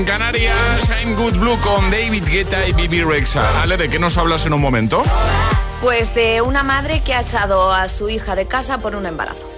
en 0.00 0.06
Canarias. 0.06 0.88
I'm 0.88 1.14
Good 1.14 1.34
Blue 1.34 1.58
con 1.60 1.90
David 1.90 2.24
Guetta 2.26 2.66
y 2.66 2.72
Bibi 2.72 3.02
Rexa. 3.02 3.62
Ale, 3.62 3.76
¿de 3.76 3.88
qué 3.90 3.98
nos 3.98 4.16
hablas 4.16 4.46
en 4.46 4.54
un 4.54 4.60
momento? 4.60 5.02
Pues 5.82 6.14
de 6.14 6.40
una 6.40 6.62
madre 6.62 7.00
que 7.00 7.12
ha 7.14 7.20
echado 7.20 7.72
a 7.72 7.88
su 7.88 8.08
hija 8.08 8.34
de 8.34 8.46
casa 8.46 8.78
por 8.78 8.96
un 8.96 9.04
embarazo. 9.06 9.48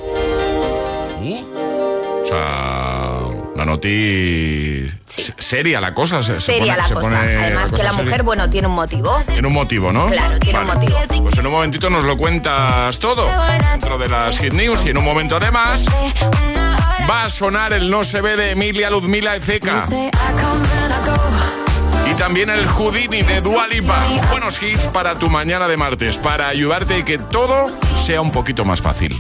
O 1.21 2.27
sea, 2.27 3.21
la 3.57 3.65
noticia... 3.65 4.99
Seria 5.39 5.81
la 5.81 5.93
cosa. 5.95 6.23
Se, 6.23 6.37
seria 6.37 6.77
la 6.77 6.89
cosa. 6.89 7.21
Además 7.21 7.71
que 7.71 7.83
la 7.83 7.93
mujer, 7.93 8.23
bueno, 8.23 8.49
tiene 8.49 8.69
un 8.69 8.75
motivo. 8.75 9.15
Tiene 9.27 9.47
un 9.47 9.55
motivo, 9.55 9.93
¿no? 9.93 10.07
Claro, 10.07 10.39
tiene 10.39 10.59
un 10.61 10.67
motivo. 10.67 10.99
Pues 11.23 11.37
en 11.37 11.47
un 11.47 11.53
momentito 11.53 11.91
nos 11.91 12.05
lo 12.05 12.17
cuentas 12.17 12.99
todo 12.99 13.29
dentro 13.71 13.99
de 13.99 14.09
las 14.09 14.39
Hit 14.39 14.55
News 14.55 14.85
y 14.87 14.91
en 14.91 14.99
un 14.99 15.05
momento 15.05 15.37
además 15.37 15.87
va 17.09 17.25
a 17.25 17.29
sonar 17.29 17.73
el 17.73 17.91
No 17.91 18.05
se 18.05 18.21
ve 18.21 18.37
de 18.37 18.53
Emilia 18.53 18.91
Ludmila 18.91 19.37
Ezeca. 19.37 19.87
Y 22.13 22.15
también 22.17 22.51
el 22.51 22.67
Houdini 22.67 23.23
de 23.23 23.41
Dualipa. 23.41 23.99
Buenos 24.31 24.63
hits 24.63 24.87
para 24.89 25.19
tu 25.19 25.31
mañana 25.31 25.67
de 25.67 25.79
martes, 25.79 26.19
para 26.19 26.49
ayudarte 26.49 26.99
y 26.99 27.03
que 27.05 27.17
todo 27.17 27.71
sea 27.97 28.21
un 28.21 28.31
poquito 28.31 28.67
más 28.67 28.83
fácil. 28.83 29.19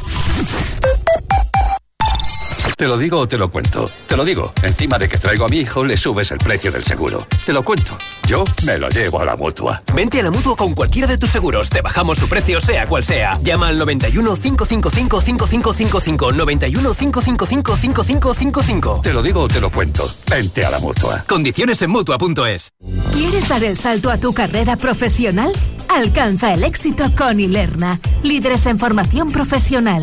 Te 2.82 2.88
lo 2.88 2.98
digo 2.98 3.20
o 3.20 3.28
te 3.28 3.38
lo 3.38 3.48
cuento. 3.48 3.88
Te 4.08 4.16
lo 4.16 4.24
digo. 4.24 4.52
Encima 4.60 4.98
de 4.98 5.08
que 5.08 5.16
traigo 5.16 5.44
a 5.44 5.48
mi 5.48 5.58
hijo, 5.58 5.84
le 5.84 5.96
subes 5.96 6.32
el 6.32 6.38
precio 6.38 6.72
del 6.72 6.82
seguro. 6.82 7.24
Te 7.46 7.52
lo 7.52 7.64
cuento. 7.64 7.96
Yo 8.26 8.44
me 8.66 8.76
lo 8.76 8.88
llevo 8.88 9.20
a 9.20 9.24
la 9.24 9.36
mutua. 9.36 9.84
Vente 9.94 10.18
a 10.18 10.24
la 10.24 10.32
mutua 10.32 10.56
con 10.56 10.74
cualquiera 10.74 11.06
de 11.06 11.16
tus 11.16 11.30
seguros. 11.30 11.70
Te 11.70 11.80
bajamos 11.80 12.18
su 12.18 12.28
precio, 12.28 12.60
sea 12.60 12.88
cual 12.88 13.04
sea. 13.04 13.38
Llama 13.44 13.68
al 13.68 13.78
91 13.78 14.34
555 14.34 15.20
5555. 15.20 16.32
91 16.32 16.94
555 16.94 17.76
5555. 17.76 19.00
Te 19.00 19.12
lo 19.12 19.22
digo 19.22 19.42
o 19.42 19.46
te 19.46 19.60
lo 19.60 19.70
cuento. 19.70 20.04
Vente 20.28 20.66
a 20.66 20.70
la 20.70 20.80
mutua. 20.80 21.24
Condiciones 21.28 21.80
en 21.82 21.90
mutua.es. 21.90 22.70
¿Quieres 23.12 23.48
dar 23.48 23.62
el 23.62 23.78
salto 23.78 24.10
a 24.10 24.18
tu 24.18 24.34
carrera 24.34 24.76
profesional? 24.76 25.52
Alcanza 25.88 26.52
el 26.52 26.64
éxito 26.64 27.14
con 27.16 27.38
Ilerna. 27.38 28.00
Líderes 28.24 28.66
en 28.66 28.80
formación 28.80 29.30
profesional. 29.30 30.02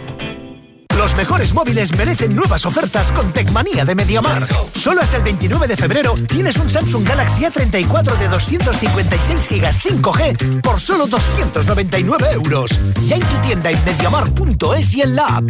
Los 1.01 1.15
mejores 1.15 1.51
móviles 1.55 1.97
merecen 1.97 2.35
nuevas 2.35 2.63
ofertas 2.63 3.11
con 3.11 3.31
Tecmanía 3.31 3.83
de 3.85 3.95
Mediamar. 3.95 4.43
Solo 4.75 5.01
hasta 5.01 5.17
el 5.17 5.23
29 5.23 5.65
de 5.65 5.75
febrero 5.75 6.13
tienes 6.27 6.57
un 6.57 6.69
Samsung 6.69 7.07
Galaxy 7.07 7.41
A34 7.41 8.19
de 8.19 8.27
256 8.27 9.49
GB 9.49 9.65
5G 9.65 10.61
por 10.61 10.79
solo 10.79 11.07
299 11.07 12.27
euros. 12.33 12.79
Ya 13.07 13.15
en 13.15 13.23
tu 13.23 13.35
tienda 13.37 13.71
en 13.71 13.83
mediamar.es 13.83 14.93
y 14.93 15.01
en 15.01 15.15
la 15.15 15.25
app. 15.25 15.45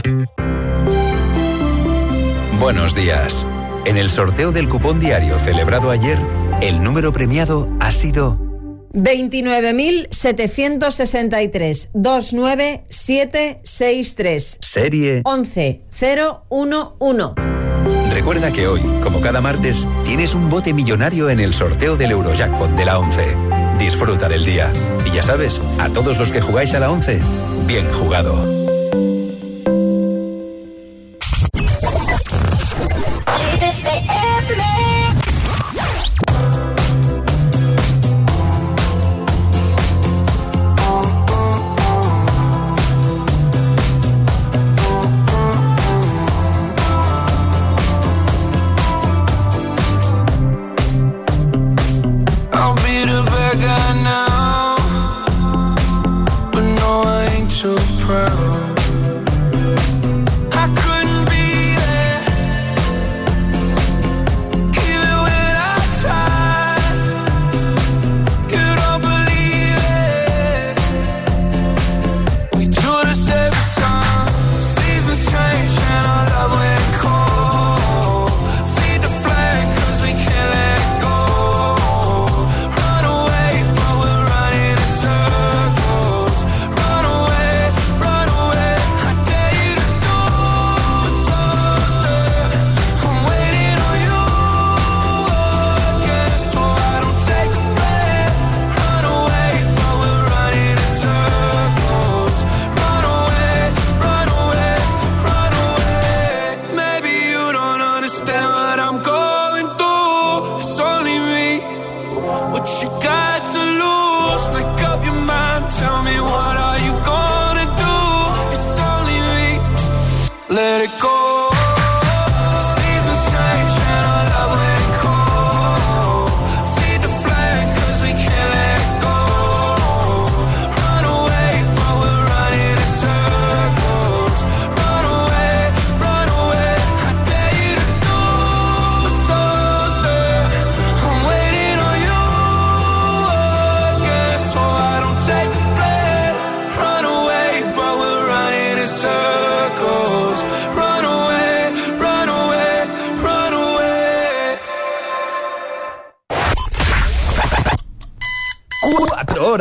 Buenos 2.57 2.95
días. 2.95 3.45
En 3.83 3.97
el 3.97 4.09
sorteo 4.09 4.53
del 4.53 4.69
cupón 4.69 5.01
diario 5.01 5.37
celebrado 5.37 5.91
ayer, 5.91 6.17
el 6.61 6.81
número 6.81 7.11
premiado 7.11 7.67
ha 7.81 7.91
sido 7.91 8.50
29.763 8.93 11.89
29763. 11.93 14.57
Serie 14.61 15.21
11011. 15.23 17.51
Recuerda 18.13 18.51
que 18.51 18.67
hoy, 18.67 18.81
como 19.01 19.21
cada 19.21 19.41
martes, 19.41 19.87
tienes 20.05 20.35
un 20.35 20.49
bote 20.49 20.73
millonario 20.73 21.29
en 21.29 21.39
el 21.39 21.53
sorteo 21.53 21.95
del 21.95 22.11
Eurojackpot 22.11 22.71
de 22.71 22.85
la 22.85 22.99
11. 22.99 23.23
Disfruta 23.79 24.27
del 24.29 24.45
día. 24.45 24.71
Y 25.05 25.11
ya 25.15 25.23
sabes, 25.23 25.59
a 25.79 25.89
todos 25.89 26.19
los 26.19 26.31
que 26.31 26.41
jugáis 26.41 26.73
a 26.73 26.79
la 26.79 26.91
11, 26.91 27.19
bien 27.65 27.89
jugado. 27.91 28.60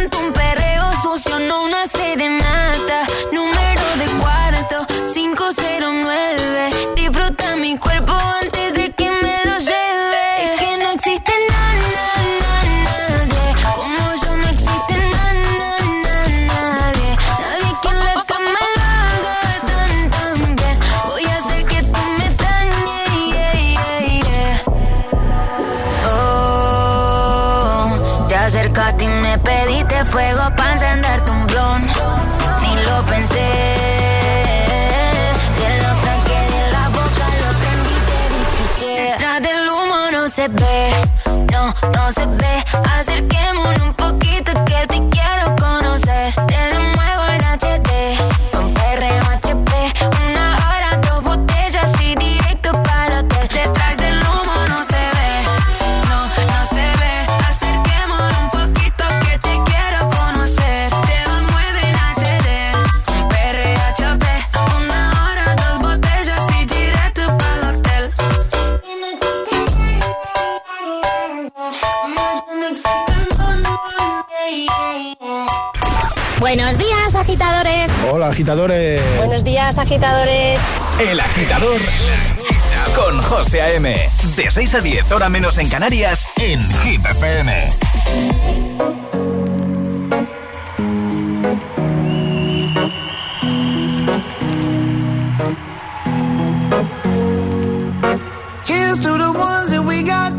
canto 0.00 0.18
un 0.18 0.32
perreo 0.32 0.90
sucio, 1.02 1.38
no 1.38 1.64
una 1.64 1.86
agitadores. 78.50 79.00
Buenos 79.18 79.44
días, 79.44 79.78
agitadores. 79.78 80.60
El 80.98 81.20
agitador 81.20 81.80
con 82.96 83.22
José 83.22 83.62
A.M. 83.62 84.10
De 84.34 84.50
6 84.50 84.74
a 84.74 84.80
10, 84.80 85.12
hora 85.12 85.28
menos 85.28 85.56
en 85.58 85.68
Canarias, 85.68 86.26
en 86.36 86.60
Hit 86.82 87.06
FM. 87.06 87.72
Here's 98.66 98.98
to 98.98 99.16
the 99.16 99.32
ones 99.32 99.70
that 99.70 99.84
we 99.86 100.02
got. 100.02 100.32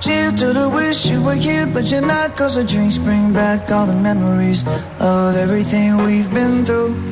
Cheers 0.00 0.32
to 0.40 0.52
the 0.52 0.68
wish 0.70 1.06
you 1.06 1.22
were 1.22 1.36
here, 1.36 1.66
but 1.66 1.88
you're 1.88 2.04
not. 2.04 2.36
Cause 2.36 2.56
the 2.56 2.64
drinks 2.64 2.98
bring 2.98 3.32
back 3.32 3.70
all 3.70 3.86
the 3.86 3.94
memories 3.94 4.64
of 4.98 5.36
everything 5.36 5.98
we've 5.98 6.32
been 6.34 6.64
through. 6.64 7.11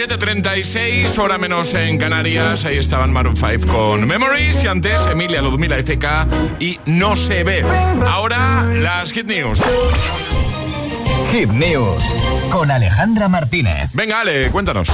7.36, 0.00 1.18
hora 1.18 1.36
menos 1.36 1.74
en 1.74 1.98
Canarias. 1.98 2.64
Ahí 2.64 2.78
estaban 2.78 3.12
Maroon 3.12 3.36
5 3.36 3.66
con 3.66 4.06
Memories 4.06 4.64
y 4.64 4.66
antes 4.66 5.04
Emilia 5.04 5.42
Ludmila 5.42 5.76
FK 5.76 6.26
y 6.58 6.80
No 6.86 7.16
se 7.16 7.44
ve. 7.44 7.62
Ahora 8.08 8.64
las 8.64 9.12
Hit 9.12 9.26
News. 9.26 9.62
Hit 11.30 11.50
News 11.50 12.02
con 12.50 12.70
Alejandra 12.70 13.28
Martínez. 13.28 13.90
Venga, 13.92 14.20
Ale, 14.20 14.50
cuéntanos. 14.50 14.88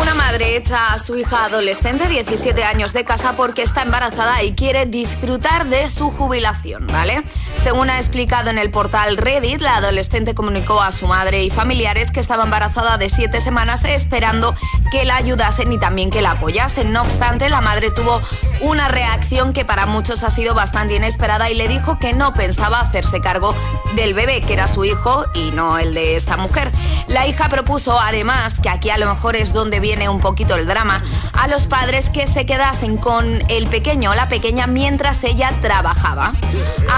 Una 0.00 0.14
madre 0.14 0.56
echa 0.56 0.94
a 0.94 0.98
su 1.00 1.16
hija 1.16 1.46
adolescente, 1.46 2.08
17 2.08 2.62
años 2.62 2.92
de 2.92 3.04
casa, 3.04 3.34
porque 3.36 3.62
está 3.62 3.82
embarazada 3.82 4.44
y 4.44 4.52
quiere 4.52 4.86
disfrutar 4.86 5.66
de 5.66 5.88
su 5.90 6.08
jubilación, 6.08 6.86
¿vale? 6.86 7.24
Según 7.62 7.90
ha 7.90 7.98
explicado 7.98 8.50
en 8.50 8.58
el 8.58 8.72
portal 8.72 9.16
Reddit, 9.16 9.60
la 9.60 9.76
adolescente 9.76 10.34
comunicó 10.34 10.82
a 10.82 10.90
su 10.90 11.06
madre 11.06 11.44
y 11.44 11.50
familiares 11.50 12.10
que 12.10 12.18
estaba 12.18 12.42
embarazada 12.42 12.98
de 12.98 13.08
7 13.08 13.40
semanas 13.40 13.84
esperando 13.84 14.54
que 14.90 15.04
la 15.04 15.16
ayudasen 15.16 15.72
y 15.72 15.78
también 15.78 16.10
que 16.10 16.22
la 16.22 16.32
apoyasen. 16.32 16.92
No 16.92 17.02
obstante, 17.02 17.48
la 17.48 17.60
madre 17.60 17.90
tuvo 17.90 18.20
una 18.60 18.88
reacción 18.88 19.52
que 19.52 19.64
para 19.64 19.86
muchos 19.86 20.24
ha 20.24 20.30
sido 20.30 20.54
bastante 20.54 20.96
inesperada 20.96 21.50
y 21.50 21.54
le 21.54 21.68
dijo 21.68 21.98
que 21.98 22.12
no 22.12 22.34
pensaba 22.34 22.80
hacerse 22.80 23.20
cargo 23.20 23.54
del 23.94 24.12
bebé, 24.12 24.42
que 24.42 24.54
era 24.54 24.66
su 24.66 24.84
hijo 24.84 25.24
y 25.32 25.52
no 25.52 25.78
el 25.78 25.94
de 25.94 26.16
esta 26.16 26.36
mujer. 26.36 26.72
La 27.06 27.26
hija 27.26 27.48
propuso 27.48 27.98
además, 27.98 28.58
que 28.60 28.70
aquí 28.70 28.90
a 28.90 28.98
lo 28.98 29.08
mejor 29.08 29.36
es 29.36 29.52
donde 29.52 29.80
viene 29.80 30.08
un 30.08 30.20
poquito 30.20 30.56
el 30.56 30.66
drama, 30.66 31.02
a 31.32 31.46
los 31.46 31.68
padres 31.68 32.10
que 32.10 32.26
se 32.26 32.44
quedasen 32.44 32.96
con 32.96 33.42
el 33.48 33.68
pequeño 33.68 34.10
o 34.10 34.14
la 34.14 34.28
pequeña 34.28 34.66
mientras 34.66 35.22
ella 35.24 35.52
trabajaba. 35.60 36.32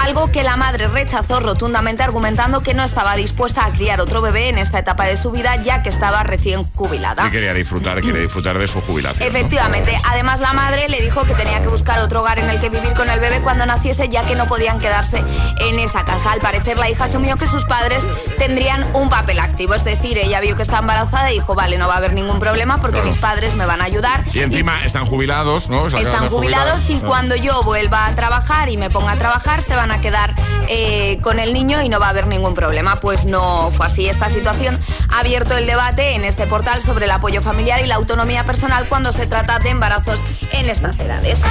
Algo 0.03 0.31
que 0.31 0.43
la 0.43 0.54
madre 0.55 0.87
rechazó 0.87 1.39
rotundamente 1.39 2.03
argumentando 2.03 2.61
que 2.63 2.73
no 2.73 2.83
estaba 2.83 3.15
dispuesta 3.15 3.65
a 3.65 3.71
criar 3.71 4.01
otro 4.01 4.21
bebé 4.21 4.49
en 4.49 4.57
esta 4.57 4.79
etapa 4.79 5.05
de 5.05 5.17
su 5.17 5.31
vida 5.31 5.55
ya 5.57 5.83
que 5.83 5.89
estaba 5.89 6.23
recién 6.23 6.63
jubilada. 6.73 7.23
Que 7.25 7.31
quería 7.31 7.53
disfrutar, 7.53 8.01
quería 8.01 8.21
disfrutar 8.21 8.57
de 8.57 8.67
su 8.67 8.79
jubilación. 8.81 9.27
¿no? 9.31 9.37
Efectivamente, 9.37 9.99
además 10.05 10.39
la 10.39 10.53
madre 10.53 10.87
le 10.89 11.01
dijo 11.01 11.23
que 11.23 11.33
tenía 11.33 11.61
que 11.61 11.67
buscar 11.67 11.99
otro 11.99 12.21
hogar 12.21 12.39
en 12.39 12.49
el 12.49 12.59
que 12.59 12.69
vivir 12.69 12.93
con 12.93 13.09
el 13.09 13.19
bebé 13.19 13.39
cuando 13.41 13.65
naciese 13.65 14.09
ya 14.09 14.23
que 14.25 14.35
no 14.35 14.45
podían 14.47 14.79
quedarse 14.79 15.23
en 15.59 15.79
esa 15.79 16.05
casa. 16.05 16.31
Al 16.31 16.39
parecer 16.41 16.77
la 16.77 16.89
hija 16.89 17.05
asumió 17.05 17.37
que 17.37 17.47
sus 17.47 17.65
padres 17.65 18.05
tendrían 18.37 18.85
un 18.93 19.09
papel 19.09 19.39
activo, 19.39 19.73
es 19.73 19.83
decir, 19.83 20.17
ella 20.17 20.39
vio 20.39 20.55
que 20.55 20.61
está 20.63 20.79
embarazada 20.79 21.31
y 21.31 21.35
dijo, 21.35 21.55
vale, 21.55 21.77
no 21.77 21.87
va 21.87 21.95
a 21.95 21.97
haber 21.97 22.13
ningún 22.13 22.39
problema 22.39 22.77
porque 22.77 22.95
Claro. 22.95 23.07
mis 23.09 23.17
padres 23.17 23.55
me 23.55 23.65
van 23.65 23.81
a 23.81 23.85
ayudar. 23.85 24.23
Y 24.33 24.39
encima 24.39 24.83
están 24.85 25.05
jubilados, 25.05 25.69
¿no? 25.69 25.87
Están 25.87 26.29
jubilados 26.29 26.89
y 26.89 26.95
Ah. 26.97 27.01
cuando 27.05 27.35
yo 27.35 27.61
vuelva 27.63 28.05
a 28.07 28.15
trabajar 28.15 28.69
y 28.69 28.77
me 28.77 28.89
ponga 28.89 29.11
a 29.13 29.15
trabajar 29.17 29.61
se 29.61 29.75
van 29.75 29.91
a 29.91 29.99
quedar 30.01 30.33
eh, 30.67 31.19
con 31.21 31.39
el 31.39 31.53
niño 31.53 31.81
y 31.81 31.89
no 31.89 31.99
va 31.99 32.07
a 32.07 32.09
haber 32.09 32.27
ningún 32.27 32.53
problema. 32.53 32.99
Pues 32.99 33.25
no 33.25 33.71
fue 33.71 33.85
así. 33.85 34.07
Esta 34.07 34.29
situación 34.29 34.79
ha 35.09 35.19
abierto 35.19 35.57
el 35.57 35.65
debate 35.65 36.15
en 36.15 36.25
este 36.25 36.47
portal 36.47 36.81
sobre 36.81 37.05
el 37.05 37.11
apoyo 37.11 37.41
familiar 37.41 37.81
y 37.83 37.87
la 37.87 37.95
autonomía 37.95 38.45
personal 38.45 38.87
cuando 38.87 39.11
se 39.11 39.27
trata 39.27 39.59
de 39.59 39.69
embarazos 39.69 40.21
en 40.51 40.69
estas 40.69 40.99
edades. 40.99 41.41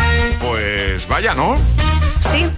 Pues 0.40 1.06
vaya, 1.08 1.34
¿no? 1.34 1.56
Sí. 2.32 2.48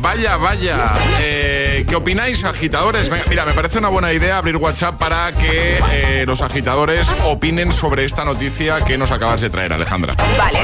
Vaya, 0.00 0.36
vaya. 0.38 0.94
Eh, 1.18 1.84
¿Qué 1.86 1.94
opináis, 1.94 2.42
agitadores? 2.44 3.10
Mira, 3.28 3.44
me 3.44 3.52
parece 3.52 3.76
una 3.78 3.88
buena 3.88 4.12
idea 4.12 4.38
abrir 4.38 4.56
WhatsApp 4.56 4.98
para 4.98 5.32
que 5.32 5.78
eh, 5.92 6.24
los 6.26 6.40
agitadores 6.40 7.14
opinen 7.24 7.70
sobre 7.72 8.04
esta 8.04 8.24
noticia 8.24 8.80
que 8.82 8.96
nos 8.96 9.10
acabas 9.10 9.42
de 9.42 9.50
traer, 9.50 9.74
Alejandra. 9.74 10.14
Vale. 10.38 10.60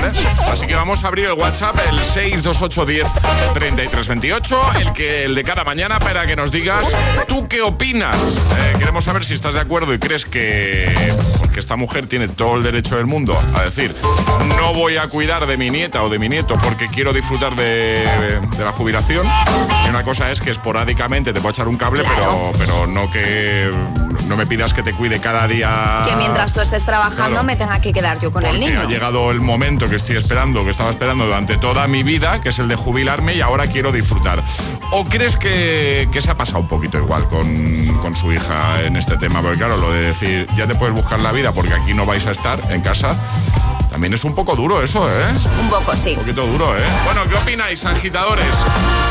Así 0.51 0.67
que 0.67 0.75
vamos 0.75 1.05
a 1.05 1.09
abrir 1.09 1.27
el 1.27 1.35
WhatsApp, 1.35 1.77
el 1.91 2.01
628103328, 2.01 4.81
el, 4.81 4.95
que, 4.95 5.25
el 5.25 5.35
de 5.35 5.45
cada 5.45 5.65
mañana, 5.65 5.99
para 5.99 6.27
que 6.27 6.35
nos 6.35 6.51
digas 6.51 6.89
tú 7.29 7.47
qué 7.47 7.61
opinas. 7.61 8.41
Eh, 8.59 8.75
queremos 8.79 9.05
saber 9.05 9.23
si 9.25 9.35
estás 9.35 9.53
de 9.55 9.61
acuerdo 9.61 9.93
y 9.93 9.99
crees 9.99 10.25
que, 10.25 10.95
que 11.57 11.61
esta 11.61 11.77
mujer 11.77 12.07
tiene 12.07 12.29
todo 12.29 12.57
el 12.57 12.63
derecho 12.63 12.97
del 12.99 13.07
mundo 13.07 13.35
a 13.55 13.63
decir, 13.63 13.95
no 14.59 14.75
voy 14.75 14.99
a 14.99 15.09
cuidar 15.09 15.47
de 15.47 15.57
mi 15.57 15.71
nieta 15.71 16.03
o 16.03 16.11
de 16.11 16.19
mi 16.19 16.29
nieto 16.29 16.59
porque 16.63 16.87
quiero 16.89 17.15
disfrutar 17.15 17.57
de, 17.57 18.05
de 18.59 18.63
la 18.65 18.73
jubilación. 18.73 19.27
Y 19.87 19.89
una 19.89 20.03
cosa 20.05 20.31
es 20.31 20.43
que 20.43 20.51
esporádicamente 20.51 21.33
te 21.33 21.41
puedo 21.41 21.53
echar 21.53 21.67
un 21.67 21.79
cable, 21.79 22.05
pero, 22.07 22.53
pero 22.59 22.87
no 22.87 23.11
que 23.11 23.71
no 24.29 24.37
me 24.37 24.45
pidas 24.45 24.75
que 24.75 24.83
te 24.83 24.93
cuide 24.93 25.19
cada 25.19 25.49
día. 25.49 26.03
Que 26.07 26.15
mientras 26.17 26.53
tú 26.53 26.61
estés 26.61 26.85
trabajando 26.85 27.17
Claro. 27.37 27.45
me 27.45 27.57
tenga 27.57 27.81
que 27.81 27.93
quedar 27.95 28.19
yo 28.19 28.31
con 28.31 28.45
el 28.45 28.61
niño. 28.61 28.83
ha 28.83 28.85
llegado 28.85 29.31
el 29.31 29.41
momento 29.41 29.89
que 29.89 29.97
estoy 29.97 30.17
esperando, 30.17 30.63
que 30.65 30.71
estaba 30.71 30.91
esperando 30.91 31.25
durante 31.25 31.57
toda 31.57 31.87
mi 31.87 32.03
vida, 32.03 32.43
que 32.43 32.51
es 32.51 32.59
el 32.59 32.69
de 32.69 32.77
jubilarme 32.77 33.35
y 33.35 33.41
ahora 33.41 33.67
quiero 33.67 33.93
disfrutar. 33.93 34.43
¿O 34.91 35.05
crees 35.05 35.37
que, 35.37 36.07
que 36.13 36.21
se 36.21 36.31
ha 36.31 36.37
pasado 36.37 36.59
un 36.61 36.69
poquito 36.69 36.99
igual 36.99 37.27
con, 37.29 37.87
con 38.03 38.15
su 38.15 38.31
hija 38.33 38.83
en 38.83 38.97
este 38.97 39.17
tema? 39.17 39.41
Porque 39.41 39.57
claro, 39.59 39.77
lo 39.79 39.91
de 39.91 40.01
decir, 40.09 40.47
ya 40.57 40.67
te 40.67 40.75
puedes 40.75 40.95
buscar 40.95 41.23
la 41.23 41.33
vida 41.33 41.46
porque 41.53 41.75
aquí 41.75 41.95
no 41.95 42.07
vais 42.07 42.27
a 42.27 42.31
estar 42.31 42.61
en 42.73 42.81
casa, 42.81 43.17
también 43.91 44.13
es 44.13 44.25
un 44.25 44.35
poco 44.35 44.55
duro 44.55 44.83
eso, 44.83 45.09
¿eh? 45.09 45.25
Un 45.61 45.71
poco, 45.71 45.97
sí. 45.97 46.11
Un 46.11 46.17
poquito 46.17 46.47
duro, 46.47 46.77
¿eh? 46.77 46.83
Bueno, 47.05 47.23
¿qué 47.29 47.35
opináis, 47.37 47.85
agitadores? 47.85 48.55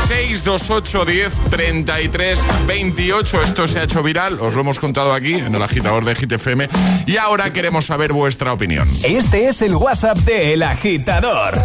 628 0.06 1.04
10 1.04 1.34
33 1.50 2.44
28. 2.66 3.42
Esto 3.42 3.66
se 3.66 3.80
ha 3.80 3.82
hecho 3.84 4.02
viral, 4.02 4.38
os 4.40 4.54
lo 4.54 4.60
hemos 4.60 4.78
contado 4.78 5.12
aquí 5.12 5.34
en 5.34 5.54
el 5.54 5.62
agitador 5.62 6.04
de 6.04 6.14
GTFM. 6.14 6.68
Y 7.06 7.16
ahora 7.16 7.52
queremos 7.52 7.86
saber 7.86 8.12
vuestra 8.12 8.52
opinión. 8.52 8.88
Este 9.02 9.48
es 9.48 9.62
el 9.62 9.74
WhatsApp 9.74 10.18
de 10.18 10.52
El 10.52 10.62
Agitador. 10.62 11.60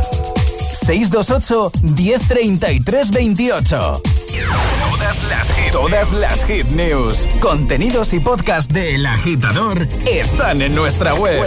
628 0.72 1.72
1033 1.84 3.12
28. 3.12 4.02
Todas 4.80 5.24
las 5.30 5.54
hit, 5.54 5.72
todas 5.72 6.14
las 6.14 6.46
hit 6.46 6.66
news, 6.68 7.28
contenidos 7.40 8.14
y 8.14 8.20
podcast 8.20 8.72
de 8.72 8.96
El 8.96 9.06
Agitador 9.06 9.88
están 10.06 10.62
en 10.62 10.74
nuestra 10.74 11.14
web. 11.14 11.44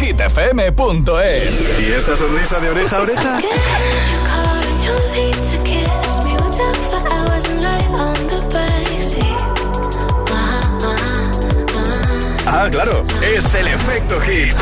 hitfm.es. 0.00 1.64
¿Y 1.80 1.92
esa 1.92 2.16
sonrisa 2.16 2.60
de 2.60 2.68
oreja 2.68 2.98
a 2.98 3.02
oreja? 3.02 3.38
Ah, 12.46 12.68
claro, 12.70 13.04
es 13.22 13.54
el 13.54 13.66
efecto 13.68 14.20
hit. 14.20 14.54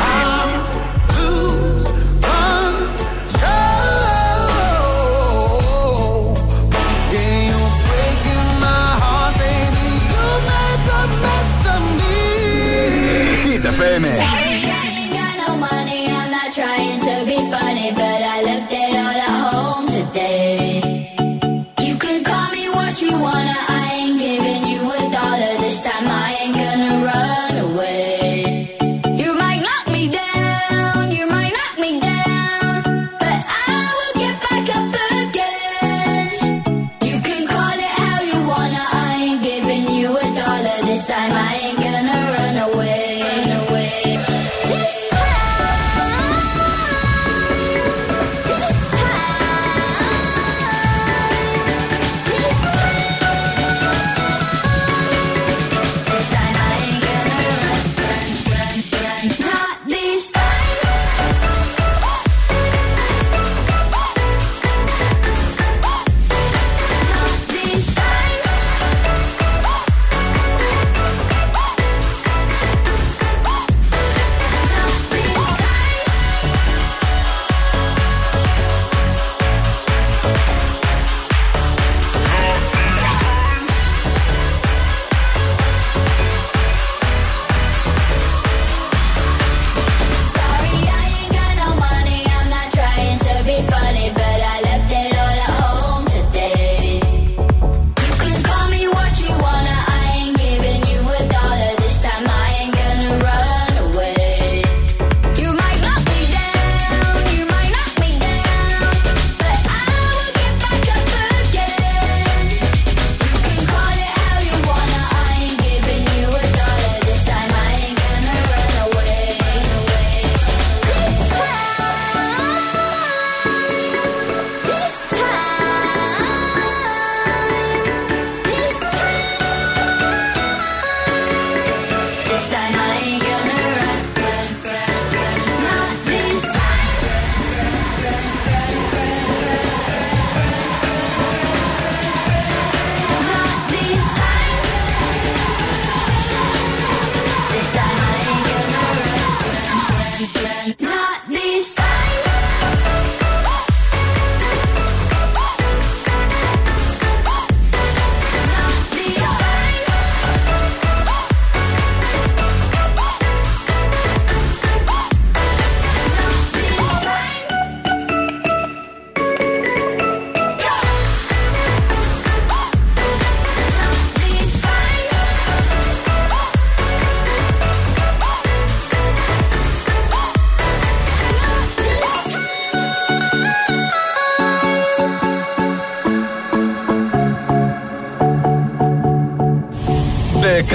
FM. 13.65 14.42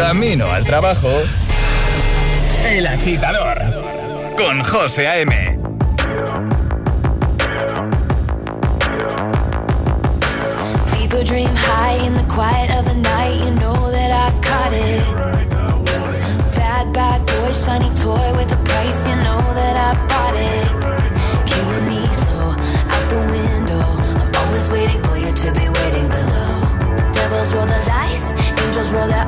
Camino 0.08 0.50
al 0.50 0.64
trabajo. 0.64 1.10
El 2.64 2.86
agitador. 2.86 3.58
Con 4.38 4.64
José 4.64 5.06
A.M. 5.06 5.58
People 10.94 11.22
dream 11.24 11.54
high 11.54 11.98
in 12.06 12.14
the 12.14 12.24
quiet 12.34 12.70
of 12.78 12.86
the 12.86 12.94
night. 12.94 13.36
You 13.44 13.50
know 13.60 13.90
that 13.90 14.10
I 14.10 14.28
caught 14.40 14.72
it. 14.72 15.04
Bad, 16.56 16.90
bad 16.94 17.20
boy, 17.26 17.52
shiny 17.52 17.90
toy 18.00 18.32
with 18.38 18.50
a 18.50 18.60
price. 18.64 19.00
You 19.10 19.16
know 19.16 19.42
that 19.60 19.76
I 19.76 19.90
bought 20.08 20.36
it. 20.54 20.68
Killing 21.50 21.86
me 21.86 22.00
slow 22.14 22.56
out 22.94 23.04
the 23.12 23.20
window. 23.36 23.84
I'm 24.20 24.34
always 24.40 24.70
waiting 24.70 25.02
for 25.02 25.18
you 25.18 25.32
to 25.34 25.48
be 25.52 25.68
waiting 25.68 26.08
below. 26.08 26.48
Devils 27.12 27.52
roll 27.52 27.66
the 27.66 27.82
dice, 27.84 28.26
angels 28.64 28.90
roll 28.90 29.06
their 29.06 29.27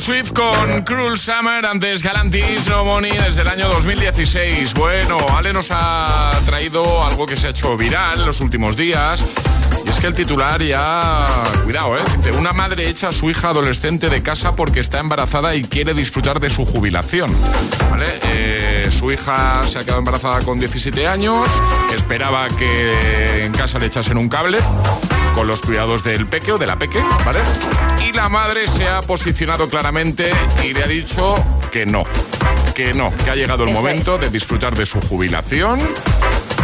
Swift 0.00 0.32
con 0.32 0.82
Cruel 0.82 1.18
Summer, 1.18 1.64
antes 1.66 2.02
Galantis, 2.02 2.68
No 2.68 2.84
Money, 2.84 3.10
desde 3.10 3.42
el 3.42 3.48
año 3.48 3.68
2016. 3.68 4.74
Bueno, 4.74 5.16
Ale 5.34 5.52
nos 5.52 5.68
ha 5.70 6.30
traído 6.46 7.04
algo 7.04 7.26
que 7.26 7.36
se 7.36 7.48
ha 7.48 7.50
hecho 7.50 7.76
viral 7.76 8.20
en 8.20 8.26
los 8.26 8.40
últimos 8.40 8.76
días. 8.76 9.24
Y 9.88 9.90
es 9.90 9.98
que 10.00 10.06
el 10.06 10.14
titular 10.14 10.62
ya... 10.62 11.26
Cuidado, 11.64 11.96
¿eh? 11.96 12.00
Dice, 12.18 12.32
una 12.32 12.52
madre 12.52 12.88
echa 12.90 13.08
a 13.08 13.12
su 13.12 13.30
hija 13.30 13.48
adolescente 13.48 14.10
de 14.10 14.22
casa 14.22 14.54
porque 14.54 14.80
está 14.80 14.98
embarazada 14.98 15.54
y 15.54 15.62
quiere 15.62 15.94
disfrutar 15.94 16.40
de 16.40 16.50
su 16.50 16.66
jubilación. 16.66 17.34
¿Vale? 17.90 18.06
Eh, 18.24 18.88
su 18.90 19.10
hija 19.10 19.62
se 19.66 19.78
ha 19.78 19.84
quedado 19.84 20.00
embarazada 20.00 20.40
con 20.40 20.58
17 20.58 21.06
años, 21.08 21.48
esperaba 21.94 22.48
que 22.48 23.44
en 23.44 23.52
casa 23.52 23.78
le 23.78 23.86
echasen 23.86 24.18
un 24.18 24.28
cable 24.28 24.58
con 25.34 25.46
los 25.46 25.62
cuidados 25.62 26.04
del 26.04 26.26
peque 26.26 26.52
o 26.52 26.58
de 26.58 26.66
la 26.66 26.78
peque, 26.78 27.00
¿vale? 27.24 27.40
Y 28.06 28.12
la 28.12 28.28
madre 28.28 28.66
se 28.66 28.88
ha 28.88 29.00
posicionado 29.00 29.68
claramente 29.70 30.30
y 30.64 30.74
le 30.74 30.84
ha 30.84 30.86
dicho 30.86 31.34
que 31.72 31.86
no, 31.86 32.04
que 32.74 32.92
no, 32.92 33.12
que 33.24 33.30
ha 33.30 33.36
llegado 33.36 33.64
el 33.64 33.70
Eso 33.70 33.80
momento 33.80 34.14
es. 34.16 34.20
de 34.20 34.30
disfrutar 34.30 34.76
de 34.76 34.84
su 34.84 35.00
jubilación 35.00 35.80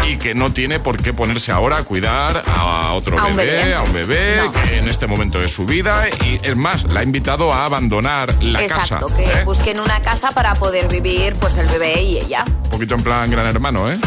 y 0.09 0.17
que 0.17 0.35
no 0.35 0.53
tiene 0.53 0.79
por 0.81 1.01
qué 1.03 1.13
ponerse 1.13 1.53
ahora 1.53 1.79
a 1.79 1.83
cuidar 1.85 2.43
a 2.47 2.93
otro 2.93 3.19
A 3.19 3.29
bebé, 3.29 3.45
bebé. 3.47 3.75
a 3.75 3.83
un 3.83 3.93
bebé 3.93 4.37
No. 4.45 4.53
que 4.53 4.79
en 4.79 4.89
este 4.89 5.07
momento 5.07 5.39
de 5.41 5.49
su 5.49 5.65
vida 5.67 6.07
y 6.25 6.39
es 6.43 6.57
más, 6.57 6.85
la 6.85 7.01
ha 7.01 7.03
invitado 7.03 7.53
a 7.53 7.65
abandonar 7.65 8.35
la 8.43 8.63
Exacto, 8.63 9.07
casa. 9.09 9.17
que 9.17 9.25
¿eh? 9.41 9.45
busquen 9.45 9.81
una 9.81 10.01
casa 10.03 10.31
para 10.33 10.55
poder 10.55 10.89
vivir 10.89 11.35
pues 11.37 11.57
el 11.59 11.67
bebé 11.69 12.03
y 12.03 12.19
ella. 12.19 12.45
Un 12.65 12.71
poquito 12.71 12.95
en 12.95 13.03
plan 13.03 13.31
gran 13.31 13.47
hermano, 13.47 13.91
¿eh? 13.91 13.99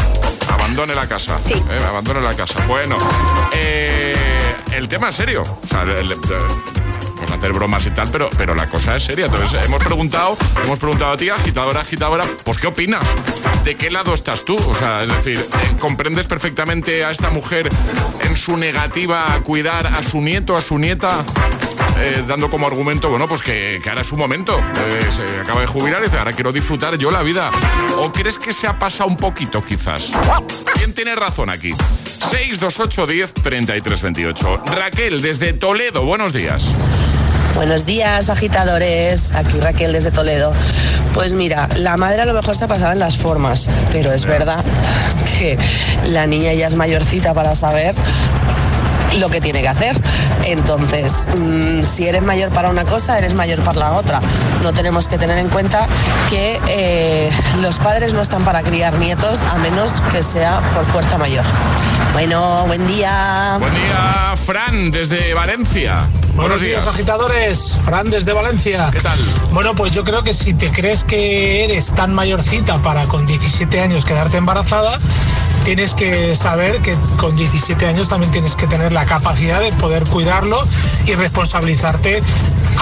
Abandone 0.50 0.94
la 0.94 1.06
casa. 1.08 1.38
Sí. 1.44 1.54
¿eh? 1.54 1.80
Abandone 1.88 2.20
la 2.20 2.34
casa. 2.34 2.64
Bueno, 2.66 2.96
eh, 3.52 4.14
el 4.72 4.88
tema 4.88 5.08
es 5.10 5.14
serio. 5.16 5.42
O 5.62 5.66
sea, 5.66 5.82
el- 5.82 6.12
el- 6.12 6.18
hacer 7.24 7.52
bromas 7.52 7.86
y 7.86 7.90
tal, 7.90 8.08
pero, 8.10 8.28
pero 8.36 8.54
la 8.54 8.68
cosa 8.68 8.96
es 8.96 9.04
seria. 9.04 9.26
Entonces, 9.26 9.64
hemos 9.64 9.82
preguntado, 9.82 10.36
hemos 10.64 10.78
preguntado 10.78 11.12
a 11.12 11.16
ti, 11.16 11.28
agitadora, 11.28 11.80
agitadora, 11.80 12.24
pues 12.44 12.58
¿qué 12.58 12.66
opinas? 12.66 13.04
¿De 13.64 13.76
qué 13.76 13.90
lado 13.90 14.14
estás 14.14 14.44
tú? 14.44 14.56
O 14.56 14.74
sea, 14.74 15.02
es 15.02 15.08
decir, 15.08 15.44
¿comprendes 15.78 16.26
perfectamente 16.26 17.04
a 17.04 17.10
esta 17.10 17.30
mujer 17.30 17.68
en 18.22 18.36
su 18.36 18.56
negativa 18.56 19.34
a 19.34 19.40
cuidar 19.40 19.86
a 19.86 20.02
su 20.02 20.20
nieto, 20.20 20.56
a 20.56 20.60
su 20.60 20.78
nieta? 20.78 21.24
Eh, 22.00 22.24
dando 22.26 22.48
como 22.50 22.66
argumento, 22.66 23.08
bueno, 23.10 23.28
pues 23.28 23.42
que, 23.42 23.80
ahora 23.88 24.02
es 24.02 24.06
su 24.06 24.16
momento. 24.16 24.58
Eh, 24.58 25.10
se 25.10 25.22
acaba 25.40 25.60
de 25.60 25.66
jubilar 25.66 26.00
y 26.02 26.06
dice, 26.06 26.18
ahora 26.18 26.32
quiero 26.32 26.52
disfrutar 26.52 26.96
yo 26.96 27.10
la 27.10 27.22
vida. 27.22 27.50
¿O 27.98 28.12
crees 28.12 28.38
que 28.38 28.52
se 28.52 28.66
ha 28.66 28.78
pasado 28.78 29.08
un 29.08 29.16
poquito, 29.16 29.62
quizás? 29.62 30.12
¿Quién 30.74 30.94
tiene 30.94 31.14
razón 31.14 31.50
aquí? 31.50 31.74
628 32.30 33.06
10 33.06 33.34
33 33.34 34.02
28. 34.02 34.62
Raquel, 34.66 35.22
desde 35.22 35.52
Toledo, 35.52 36.04
buenos 36.04 36.32
días. 36.32 36.74
Buenos 37.54 37.86
días, 37.86 38.30
agitadores. 38.30 39.34
Aquí 39.34 39.58
Raquel 39.58 39.92
desde 39.92 40.10
Toledo. 40.10 40.52
Pues 41.12 41.32
mira, 41.32 41.68
la 41.76 41.96
madre 41.96 42.22
a 42.22 42.26
lo 42.26 42.34
mejor 42.34 42.56
se 42.56 42.64
ha 42.64 42.68
pasado 42.68 42.92
en 42.92 43.00
las 43.00 43.16
formas, 43.16 43.68
pero 43.90 44.12
es 44.12 44.24
verdad 44.24 44.64
que 45.38 45.58
la 46.06 46.26
niña 46.26 46.52
ya 46.52 46.68
es 46.68 46.76
mayorcita 46.76 47.34
para 47.34 47.56
saber 47.56 47.94
lo 49.16 49.28
que 49.28 49.40
tiene 49.40 49.62
que 49.62 49.68
hacer. 49.68 50.00
Entonces, 50.44 51.26
mm, 51.36 51.82
si 51.84 52.08
eres 52.08 52.22
mayor 52.22 52.50
para 52.50 52.70
una 52.70 52.84
cosa, 52.84 53.18
eres 53.18 53.34
mayor 53.34 53.60
para 53.60 53.78
la 53.78 53.92
otra. 53.92 54.20
No 54.62 54.72
tenemos 54.72 55.08
que 55.08 55.18
tener 55.18 55.38
en 55.38 55.48
cuenta 55.48 55.86
que 56.30 56.60
eh, 56.68 57.30
los 57.60 57.78
padres 57.78 58.12
no 58.12 58.20
están 58.20 58.44
para 58.44 58.62
criar 58.62 58.98
nietos 58.98 59.40
a 59.42 59.58
menos 59.58 60.00
que 60.12 60.22
sea 60.22 60.60
por 60.74 60.86
fuerza 60.86 61.18
mayor. 61.18 61.44
Bueno, 62.12 62.64
buen 62.66 62.86
día. 62.86 63.56
Buen 63.58 63.74
día, 63.74 64.34
Fran, 64.44 64.90
desde 64.90 65.34
Valencia. 65.34 66.06
Buenos 66.34 66.60
días, 66.60 66.86
agitadores. 66.86 67.76
Fran 67.84 68.10
desde 68.10 68.32
Valencia. 68.32 68.90
¿Qué 68.92 69.00
tal? 69.00 69.18
Bueno, 69.52 69.74
pues 69.74 69.92
yo 69.92 70.04
creo 70.04 70.22
que 70.22 70.32
si 70.32 70.54
te 70.54 70.70
crees 70.70 71.02
que 71.02 71.64
eres 71.64 71.92
tan 71.92 72.14
mayorcita 72.14 72.78
para 72.78 73.04
con 73.06 73.26
17 73.26 73.80
años 73.80 74.04
quedarte 74.04 74.36
embarazada, 74.36 74.98
tienes 75.64 75.94
que 75.94 76.34
saber 76.34 76.78
que 76.78 76.94
con 77.18 77.36
17 77.36 77.86
años 77.86 78.08
también 78.08 78.32
tienes 78.32 78.56
que 78.56 78.66
tener 78.66 78.92
la 78.92 79.04
capacidad 79.04 79.60
de 79.60 79.72
poder 79.72 80.04
cuidarlo 80.04 80.64
y 81.06 81.14
responsabilizarte 81.14 82.22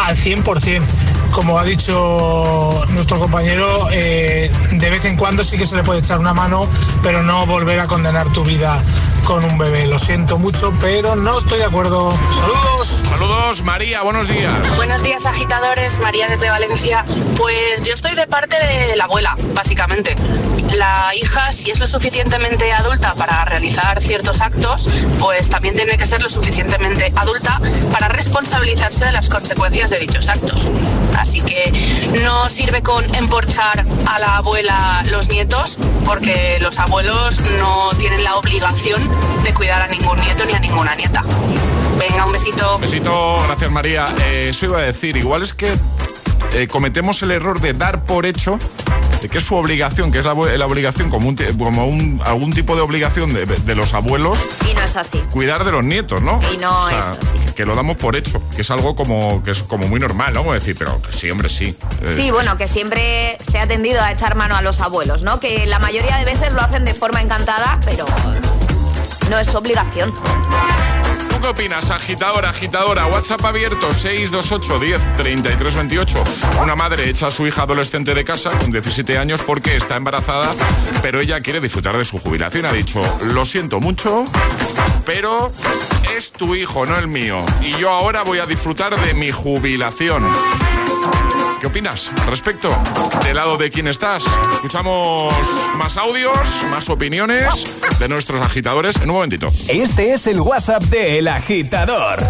al 0.05 0.17
100%. 0.17 0.83
Como 1.31 1.59
ha 1.59 1.65
dicho 1.65 2.85
nuestro 2.91 3.19
compañero, 3.19 3.89
eh, 3.93 4.51
de 4.73 4.91
vez 4.91 5.05
en 5.05 5.17
cuando 5.17 5.45
sí 5.45 5.59
que 5.59 5.67
se 5.67 5.77
le 5.77 5.83
puede 5.83 6.01
echar 6.01 6.19
una 6.19 6.33
mano, 6.33 6.67
pero 7.03 7.23
no 7.23 7.45
volver 7.47 7.81
a 7.81 7.87
condenar 7.87 8.29
tu 8.33 8.45
vida 8.45 8.81
con 9.27 9.45
un 9.45 9.59
bebé. 9.59 9.87
Lo 9.87 9.99
siento 9.99 10.39
mucho, 10.39 10.73
pero 10.81 11.17
no 11.17 11.39
estoy 11.39 11.59
de 11.59 11.65
acuerdo. 11.65 12.11
Saludos. 12.11 13.03
Saludos, 13.09 13.63
María, 13.63 14.03
buenos 14.03 14.29
días. 14.29 14.77
Buenos 14.77 15.03
días, 15.03 15.27
agitadores. 15.27 15.99
María 15.99 16.29
desde 16.29 16.49
Valencia. 16.49 17.05
Pues 17.37 17.85
yo 17.85 17.95
estoy 17.95 18.15
de 18.15 18.27
parte 18.27 18.57
de 18.57 18.95
la 18.97 19.05
abuela, 19.05 19.37
básicamente. 19.53 20.15
La 20.75 21.13
hija, 21.15 21.53
si 21.53 21.71
es 21.71 21.81
lo 21.81 21.87
suficientemente 21.87 22.73
adulta 22.73 23.15
para 23.15 23.45
realizar 23.45 24.01
ciertos 24.01 24.41
actos, 24.41 24.89
pues 25.19 25.49
también 25.49 25.75
tiene 25.75 25.97
que 25.97 26.07
ser 26.07 26.23
lo 26.23 26.29
suficientemente 26.29 27.13
adulta 27.17 27.61
para 27.93 28.09
responsabilizarse 28.09 29.05
de 29.07 29.13
las 29.13 29.29
consecuencias 29.29 29.91
de 29.91 29.99
dichos 29.99 30.29
actos. 30.29 30.69
Así 31.17 31.41
que 31.41 31.73
no 32.23 32.49
sirve 32.51 32.83
con 32.83 33.15
emporchar 33.15 33.85
a 34.07 34.19
la 34.19 34.37
abuela 34.37 35.03
los 35.11 35.29
nietos, 35.29 35.79
porque 36.05 36.59
los 36.61 36.79
abuelos 36.79 37.41
no 37.59 37.91
tienen 37.99 38.23
la 38.23 38.37
obligación 38.37 39.09
de 39.45 39.55
cuidar 39.55 39.83
a 39.83 39.89
ningún 39.89 40.17
nieto 40.19 40.45
ni 40.45 40.55
a 40.55 40.59
ninguna 40.59 40.95
nieta. 40.95 41.25
Venga, 41.99 42.27
un 42.27 42.33
besito. 42.33 42.79
Besito, 42.79 43.43
gracias 43.47 43.71
María. 43.71 44.15
Eh, 44.25 44.49
eso 44.51 44.67
iba 44.67 44.79
a 44.79 44.83
decir, 44.83 45.17
igual 45.17 45.43
es 45.43 45.55
que 45.55 45.73
eh, 46.53 46.69
cometemos 46.69 47.23
el 47.23 47.31
error 47.31 47.61
de 47.61 47.75
dar 47.75 48.05
por 48.05 48.27
hecho 48.27 48.59
de 49.21 49.29
que 49.29 49.39
es 49.39 49.45
su 49.45 49.55
obligación, 49.55 50.13
que 50.13 50.19
es 50.19 50.25
la, 50.25 50.35
la 50.35 50.67
obligación 50.67 51.11
como, 51.11 51.29
un, 51.29 51.37
como 51.37 51.87
un, 51.87 52.21
algún 52.25 52.53
tipo 52.53 52.77
de 52.77 52.83
obligación 52.83 53.33
de, 53.33 53.47
de, 53.47 53.75
los 53.75 53.95
abuelos. 53.95 54.39
Y 54.71 54.75
no 54.75 54.83
es 54.83 54.97
así. 54.97 55.19
Cuidar 55.31 55.65
de 55.65 55.73
los 55.73 55.85
nietos, 55.85 56.23
¿no? 56.23 56.41
Y 56.53 56.59
no 56.59 56.77
o 56.77 56.89
sea, 56.89 56.99
es 56.99 57.05
así. 57.07 57.39
Que 57.55 57.65
lo 57.65 57.75
damos 57.75 57.97
por 57.97 58.17
hecho, 58.17 58.43
que 58.55 58.63
es 58.63 58.71
algo 58.71 58.95
como 58.95 59.43
que 59.43 59.53
es 59.53 59.63
como 59.63 59.89
muy 59.89 60.01
normal, 60.01 60.35
¿no? 60.35 60.41
Como 60.41 60.53
decir, 60.53 60.77
pero 60.79 61.01
que 61.01 61.13
sí, 61.13 61.31
hombre, 61.31 61.49
sí. 61.49 61.77
Sí, 62.15 62.27
es, 62.27 62.33
bueno, 62.33 62.57
que 62.57 62.69
siempre 62.69 63.39
se 63.41 63.59
ha 63.59 63.67
tendido 63.67 64.03
a 64.03 64.13
echar 64.13 64.35
mano 64.35 64.57
a 64.57 64.63
los 64.63 64.81
abuelos, 64.81 65.23
¿no? 65.23 65.41
Que 65.41 65.67
la 65.67 65.79
mayoría 65.79 66.17
de 66.19 66.25
veces 66.25 66.53
lo 66.53 66.61
hacen 66.61 66.85
de 66.85 66.95
forma 66.95 67.23
encantada, 67.23 67.81
pero 67.85 68.07
no 69.31 69.39
es 69.39 69.55
obligación. 69.55 70.13
¿Tú 71.31 71.41
qué 71.41 71.49
opinas, 71.49 71.91
agitadora, 71.91 72.51
agitadora? 72.51 73.07
WhatsApp 73.07 73.45
abierto 73.45 73.93
628 73.93 74.79
10 74.79 75.17
33 75.17 75.77
28. 75.77 76.25
Una 76.63 76.75
madre 76.75 77.11
echa 77.11 77.27
a 77.27 77.31
su 77.31 77.47
hija 77.47 77.63
adolescente 77.63 78.15
de 78.15 78.25
casa 78.25 78.51
con 78.59 78.73
17 78.73 79.19
años 79.19 79.43
porque 79.43 79.77
está 79.77 79.97
embarazada, 79.97 80.55
pero 81.03 81.21
ella 81.21 81.41
quiere 81.41 81.61
disfrutar 81.61 81.97
de 81.99 82.05
su 82.05 82.19
jubilación. 82.19 82.65
Ha 82.67 82.73
dicho, 82.73 83.03
lo 83.23 83.45
siento 83.45 83.81
mucho, 83.81 84.27
pero 85.05 85.53
es 86.17 86.33
tu 86.33 86.55
hijo, 86.55 86.87
no 86.87 86.97
el 86.97 87.09
mío. 87.09 87.45
Y 87.61 87.73
yo 87.79 87.91
ahora 87.91 88.23
voy 88.23 88.39
a 88.39 88.47
disfrutar 88.47 88.99
de 88.99 89.13
mi 89.13 89.31
jubilación. 89.31 90.25
¿Qué 91.67 91.71
opinas 91.71 92.13
al 92.21 92.29
respecto? 92.29 92.73
¿Del 93.25 93.35
lado 93.35 93.57
de 93.57 93.73
quién 93.73 93.89
estás? 93.89 94.23
Escuchamos 94.55 95.35
más 95.75 95.97
audios, 95.97 96.39
más 96.71 96.89
opiniones 96.89 97.67
de 97.99 98.09
nuestros 98.09 98.41
agitadores 98.41 98.95
en 98.99 99.11
un 99.11 99.17
momentito. 99.17 99.51
Este 99.69 100.13
es 100.13 100.29
el 100.29 100.41
WhatsApp 100.41 100.85
de 100.85 101.19
El 101.19 101.27
Agitador. 101.27 102.21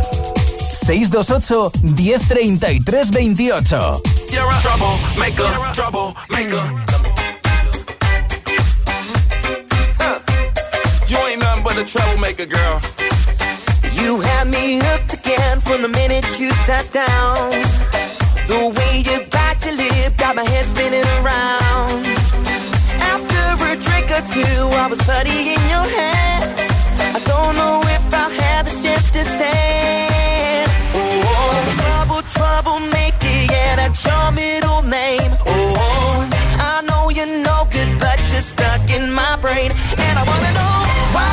628 0.73 1.71
1033 1.83 3.11
28. 3.11 4.03
You're 4.31 4.43
a 4.51 4.61
trouble 4.63 4.97
maker, 5.19 5.73
trouble 5.75 6.15
maker. 6.31 6.73
You 11.07 11.19
ain't 11.29 11.43
nothing 11.43 11.63
but 11.63 11.77
a 11.77 11.85
troublemaker, 11.85 12.47
girl. 12.47 12.81
You 13.93 14.19
had 14.23 14.47
me 14.47 14.81
hooked 14.81 15.13
again 15.13 15.61
from 15.61 15.83
the 15.83 15.89
minute 15.89 16.25
you 16.41 16.53
sat 16.65 16.91
down. 16.95 17.53
The 18.49 18.69
way 18.69 19.03
you 19.03 19.26
got 20.17 20.37
my 20.37 20.45
head 20.45 20.67
spinning 20.67 21.05
around. 21.21 22.07
After 23.13 23.65
a 23.73 23.77
drink 23.77 24.11
or 24.11 24.23
two, 24.35 24.59
I 24.83 24.87
was 24.89 25.01
putty 25.01 25.55
in 25.55 25.63
your 25.73 25.87
hands. 25.99 26.69
I 27.17 27.21
don't 27.27 27.55
know 27.57 27.81
if 27.97 28.15
I 28.15 28.27
have 28.43 28.65
the 28.67 28.73
strength 28.73 29.13
to 29.13 29.25
stand. 29.25 30.71
Oh, 30.95 31.75
trouble, 31.81 32.23
trouble, 32.37 32.81
make 32.99 33.19
it, 33.23 33.51
yeah, 33.51 33.77
that's 33.77 34.05
your 34.05 34.33
middle 34.33 34.83
name. 34.83 35.33
Oh, 35.47 36.29
I 36.73 36.83
know 36.89 37.11
you're 37.11 37.43
no 37.51 37.67
good, 37.71 37.99
but 37.99 38.19
you're 38.31 38.41
stuck 38.41 38.89
in 38.91 39.13
my 39.13 39.37
brain. 39.41 39.71
And 40.05 40.15
I 40.19 40.25
wanna 40.31 40.53
know, 40.59 40.77
why 41.15 41.31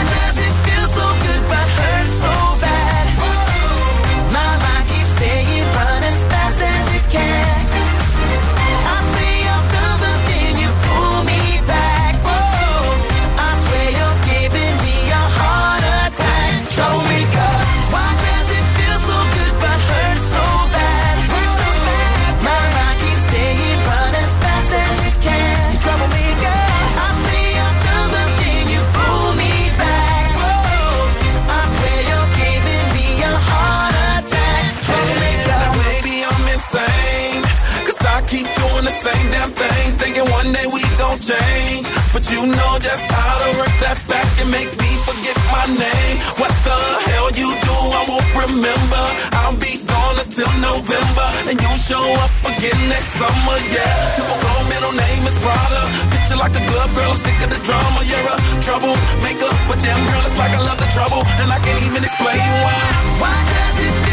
just 42.84 43.08
how 43.16 43.40
to 43.40 43.50
work 43.56 43.72
that 43.80 43.96
back 44.12 44.28
and 44.44 44.52
make 44.52 44.68
me 44.68 44.92
forget 45.08 45.40
my 45.56 45.66
name. 45.72 46.16
What 46.36 46.52
the 46.68 46.80
hell 47.08 47.32
you 47.32 47.56
do, 47.56 47.78
I 47.96 48.04
won't 48.12 48.28
remember. 48.44 49.04
I'll 49.40 49.56
be 49.56 49.80
gone 49.88 50.20
until 50.20 50.52
November. 50.60 51.28
And 51.48 51.56
you 51.56 51.72
show 51.80 52.04
up 52.20 52.32
again 52.44 52.76
next 52.92 53.16
summer, 53.16 53.58
yeah. 53.72 54.20
Typical 54.20 54.60
middle 54.68 54.96
name 55.00 55.24
is 55.24 55.38
Prada. 55.40 55.82
Picture 56.12 56.36
like 56.36 56.52
a 56.60 56.64
glove, 56.68 56.92
girl, 56.92 57.16
I'm 57.16 57.22
sick 57.24 57.40
of 57.40 57.50
the 57.56 57.62
drama. 57.64 58.04
You're 58.04 58.28
a 58.28 58.36
troublemaker. 58.60 59.52
But 59.72 59.80
damn 59.80 60.04
girl, 60.04 60.24
it's 60.28 60.36
like 60.36 60.52
I 60.52 60.60
love 60.60 60.80
the 60.84 60.92
trouble. 60.92 61.24
And 61.40 61.48
I 61.56 61.60
can't 61.64 61.82
even 61.88 62.04
explain 62.04 62.44
why. 62.68 62.84
Why 63.24 63.38
does 63.48 63.78
it 63.80 63.96
feel 64.04 64.12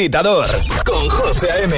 agitador 0.00 0.46
con 0.86 1.10
José 1.10 1.52
A.M. 1.52 1.76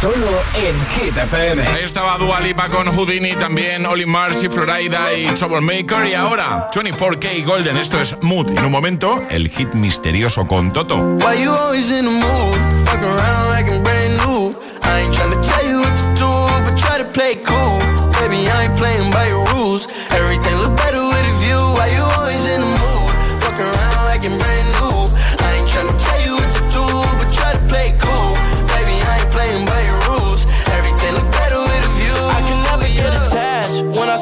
Solo 0.00 0.14
en 0.54 0.86
Hit 0.94 1.16
FM. 1.16 1.60
Ahí 1.66 1.82
estaba 1.82 2.16
Dua 2.18 2.38
Lipa 2.38 2.68
con 2.68 2.86
Houdini, 2.86 3.34
también 3.34 3.84
Oli 3.84 4.06
Marcy, 4.06 4.48
Florida 4.48 5.12
y 5.12 5.26
Troublemaker. 5.34 6.06
Y 6.06 6.14
ahora 6.14 6.70
24K 6.72 7.44
Golden, 7.44 7.76
esto 7.76 8.00
es 8.00 8.14
Mood. 8.22 8.56
En 8.56 8.66
un 8.66 8.70
momento, 8.70 9.24
el 9.28 9.48
hit 9.48 9.74
misterioso 9.74 10.46
con 10.46 10.72
Toto. 10.72 10.98
Why 11.18 11.42
you 11.42 11.52
always 11.52 11.90
in 11.90 12.04
the 12.04 12.12
mood? 12.12 12.56
Fuck 12.86 13.02
around 13.02 13.50
like 13.50 13.68
I'm 13.68 13.82
brand 13.82 14.18
new. 14.18 14.52
I 14.84 15.00
ain't 15.00 15.12
tryna 15.12 15.42
tell 15.42 15.68
you 15.68 15.80
what 15.80 15.96
to 15.96 16.14
do, 16.14 16.30
but 16.64 16.76
try 16.76 16.98
to 16.98 17.04
play 17.12 17.32
it 17.32 17.44
cool. 17.44 17.80
Baby, 18.20 18.48
I 18.48 18.66
ain't 18.66 18.76
playing 18.76 19.10
by 19.10 19.26
your 19.26 19.44
rules. 19.52 19.88
Everything 20.10 20.23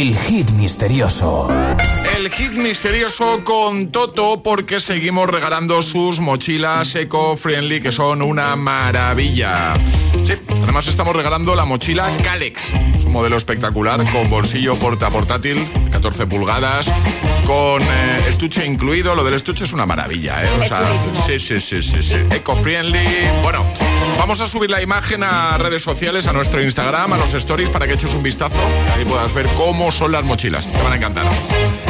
el 0.00 0.16
hit 0.16 0.48
misterioso. 0.52 1.48
El 2.16 2.30
hit 2.30 2.52
misterioso 2.52 3.44
con 3.44 3.92
Toto 3.92 4.42
porque 4.42 4.80
seguimos 4.80 5.28
regalando 5.28 5.82
sus 5.82 6.20
mochilas 6.20 6.94
eco-friendly 6.94 7.82
que 7.82 7.92
son 7.92 8.22
una 8.22 8.56
maravilla. 8.56 9.74
Sí, 10.24 10.32
además 10.62 10.86
estamos 10.86 11.14
regalando 11.14 11.54
la 11.54 11.66
mochila 11.66 12.10
Calex. 12.24 12.72
Es 12.96 13.04
un 13.04 13.12
modelo 13.12 13.36
espectacular 13.36 14.02
con 14.10 14.30
bolsillo 14.30 14.74
porta 14.76 15.10
portátil, 15.10 15.68
14 15.92 16.26
pulgadas, 16.26 16.90
con 17.46 17.82
eh, 17.82 18.24
estuche 18.26 18.64
incluido. 18.64 19.14
Lo 19.14 19.22
del 19.22 19.34
estuche 19.34 19.64
es 19.64 19.74
una 19.74 19.84
maravilla, 19.84 20.42
¿eh? 20.42 20.48
O 20.58 20.64
sea, 20.64 20.80
sí, 21.26 21.38
sí, 21.38 21.60
sí, 21.60 21.82
sí, 21.82 22.02
sí. 22.02 22.16
Eco-friendly. 22.30 23.04
Bueno, 23.42 23.66
vamos 24.20 24.42
a 24.42 24.46
subir 24.46 24.70
la 24.70 24.82
imagen 24.82 25.24
a 25.24 25.56
redes 25.56 25.82
sociales, 25.82 26.26
a 26.26 26.34
nuestro 26.34 26.62
Instagram, 26.62 27.14
a 27.14 27.16
los 27.16 27.32
stories 27.32 27.70
para 27.70 27.86
que 27.86 27.94
eches 27.94 28.12
un 28.12 28.22
vistazo. 28.22 28.58
Ahí 28.94 29.04
puedas 29.06 29.32
ver 29.32 29.46
cómo 29.56 29.90
son 29.90 30.12
las 30.12 30.24
mochilas. 30.24 30.70
Te 30.70 30.80
van 30.82 30.92
a 30.92 30.96
encantar. 30.96 31.24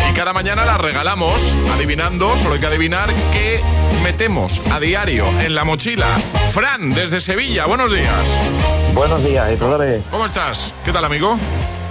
Y 0.09 0.15
cada 0.15 0.33
mañana 0.33 0.65
las 0.65 0.81
regalamos 0.81 1.35
adivinando, 1.75 2.37
solo 2.39 2.55
hay 2.55 2.61
que 2.61 2.67
adivinar 2.67 3.11
qué 3.33 3.61
metemos 4.05 4.61
a 4.71 4.79
diario 4.79 5.27
en 5.41 5.57
la 5.57 5.65
mochila. 5.65 6.07
Fran, 6.53 6.95
desde 6.95 7.21
Sevilla, 7.21 7.67
buenos 7.67 7.93
días. 7.93 8.25
Buenos 8.95 9.25
días, 9.25 9.49
editores. 9.49 10.01
¿Cómo 10.13 10.25
estás? 10.25 10.73
¿Qué 10.85 10.93
tal, 10.93 11.05
amigo? 11.05 11.37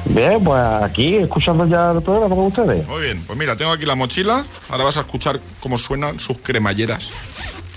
Bien, 0.05 0.41
pues 0.41 0.61
aquí 0.81 1.17
escuchando 1.17 1.67
ya 1.67 1.91
el 1.91 2.01
programa 2.01 2.33
con 2.33 2.45
ustedes. 2.45 2.87
Muy 2.87 3.01
bien, 3.01 3.21
pues 3.27 3.37
mira, 3.37 3.57
tengo 3.57 3.73
aquí 3.73 3.85
la 3.85 3.95
mochila. 3.95 4.45
Ahora 4.69 4.85
vas 4.85 4.95
a 4.95 5.01
escuchar 5.01 5.41
cómo 5.59 5.77
suenan 5.77 6.17
sus 6.17 6.37
cremalleras. 6.37 7.11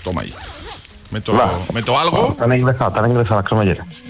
Toma 0.04 0.22
ahí. 0.22 0.32
Meto, 1.12 1.34
meto 1.72 1.98
algo. 1.98 2.30
Están 2.30 2.52
ingresadas, 2.52 2.94
están 2.94 3.10
ingresadas 3.10 3.36
las 3.36 3.44
cremalleras. 3.44 3.86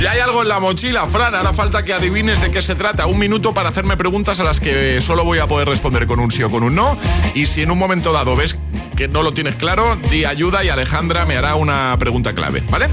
Y 0.00 0.06
hay 0.06 0.20
algo 0.20 0.42
en 0.42 0.48
la 0.48 0.60
mochila, 0.60 1.08
Fran. 1.08 1.34
Ahora 1.34 1.52
falta 1.52 1.84
que 1.84 1.92
adivines 1.92 2.40
de 2.40 2.52
qué 2.52 2.62
se 2.62 2.76
trata. 2.76 3.06
Un 3.06 3.18
minuto 3.18 3.52
para 3.52 3.70
hacerme 3.70 3.96
preguntas 3.96 4.38
a 4.38 4.44
las 4.44 4.60
que 4.60 5.02
solo 5.02 5.24
voy 5.24 5.40
a 5.40 5.48
poder 5.48 5.68
responder 5.68 6.06
con 6.06 6.20
un 6.20 6.30
sí 6.30 6.40
o 6.44 6.50
con 6.50 6.62
un 6.62 6.76
no. 6.76 6.96
Y 7.34 7.46
si 7.46 7.62
en 7.62 7.72
un 7.72 7.78
momento 7.78 8.12
dado 8.12 8.36
ves 8.36 8.56
que 8.96 9.08
no 9.08 9.24
lo 9.24 9.34
tienes 9.34 9.56
claro, 9.56 9.96
di 10.08 10.24
ayuda 10.24 10.62
y 10.62 10.68
Alejandra 10.68 11.24
me 11.24 11.36
hará 11.36 11.56
una 11.56 11.96
pregunta 11.98 12.32
clave, 12.32 12.62
¿vale? 12.70 12.86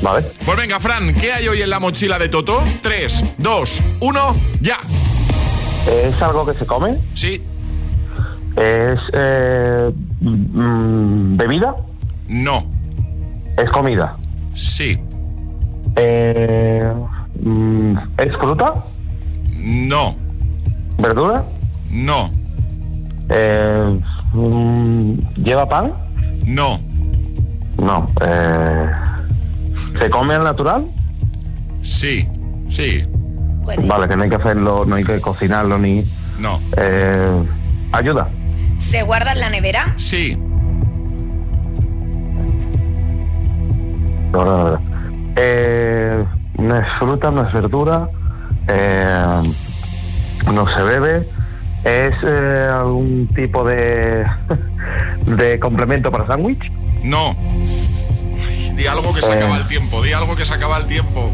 Vale. 0.00 0.26
Pues 0.46 0.56
venga, 0.56 0.80
Fran, 0.80 1.12
¿qué 1.12 1.34
hay 1.34 1.46
hoy 1.46 1.60
en 1.60 1.68
la 1.68 1.78
mochila 1.78 2.18
de 2.18 2.30
Toto? 2.30 2.64
3, 2.80 3.34
2, 3.36 3.80
1, 4.00 4.36
ya. 4.60 4.78
¿Es 5.86 6.22
algo 6.22 6.46
que 6.46 6.58
se 6.58 6.64
come? 6.64 6.96
Sí. 7.14 7.42
¿Es 8.56 9.00
eh, 9.12 9.92
mm, 10.20 11.36
bebida? 11.36 11.74
No. 12.28 12.64
¿Es 13.56 13.70
comida? 13.70 14.16
Sí. 14.54 14.98
Eh, 15.96 16.92
mm, 17.42 17.96
¿Es 18.18 18.36
fruta? 18.36 18.74
No. 19.58 20.14
¿Verdura? 20.98 21.44
No. 21.90 22.30
Eh, 23.28 24.00
mm, 24.32 25.12
¿Lleva 25.42 25.68
pan? 25.68 25.92
No. 26.46 26.78
No. 27.78 28.08
Eh, 28.20 28.90
¿Se 29.98 30.10
come 30.10 30.34
al 30.34 30.44
natural? 30.44 30.86
Sí. 31.82 32.26
Sí. 32.68 33.04
Vale, 33.86 34.08
que 34.08 34.16
no 34.16 34.22
hay 34.24 34.30
que 34.30 34.36
hacerlo, 34.36 34.84
no 34.86 34.96
hay 34.96 35.04
que 35.04 35.20
cocinarlo 35.20 35.78
ni... 35.78 36.04
No. 36.38 36.58
Eh, 36.76 37.42
¿Ayuda? 37.92 38.28
¿Se 38.80 39.02
guarda 39.02 39.32
en 39.32 39.40
la 39.40 39.50
nevera? 39.50 39.94
Sí. 39.96 40.36
No, 44.32 44.44
no, 44.44 44.70
no. 44.70 44.80
Eh, 45.36 46.24
no 46.58 46.76
es 46.76 46.86
fruta, 46.98 47.30
no 47.30 47.46
es 47.46 47.52
verdura, 47.52 48.08
eh, 48.68 49.24
no 50.52 50.68
se 50.74 50.82
bebe. 50.82 51.28
¿Es 51.84 52.14
eh, 52.22 52.68
algún 52.72 53.26
tipo 53.34 53.64
de, 53.64 54.24
de 55.26 55.58
complemento 55.60 56.10
para 56.10 56.26
sándwich? 56.26 56.70
No. 57.04 57.34
Ay, 58.46 58.72
Di 58.76 58.86
algo 58.86 59.14
que 59.14 59.22
se 59.22 59.30
Eh. 59.30 59.34
acaba 59.34 59.56
el 59.56 59.66
tiempo. 59.66 60.02
Di 60.02 60.12
algo 60.12 60.36
que 60.36 60.44
se 60.44 60.52
acaba 60.54 60.76
el 60.78 60.86
tiempo. 60.86 61.30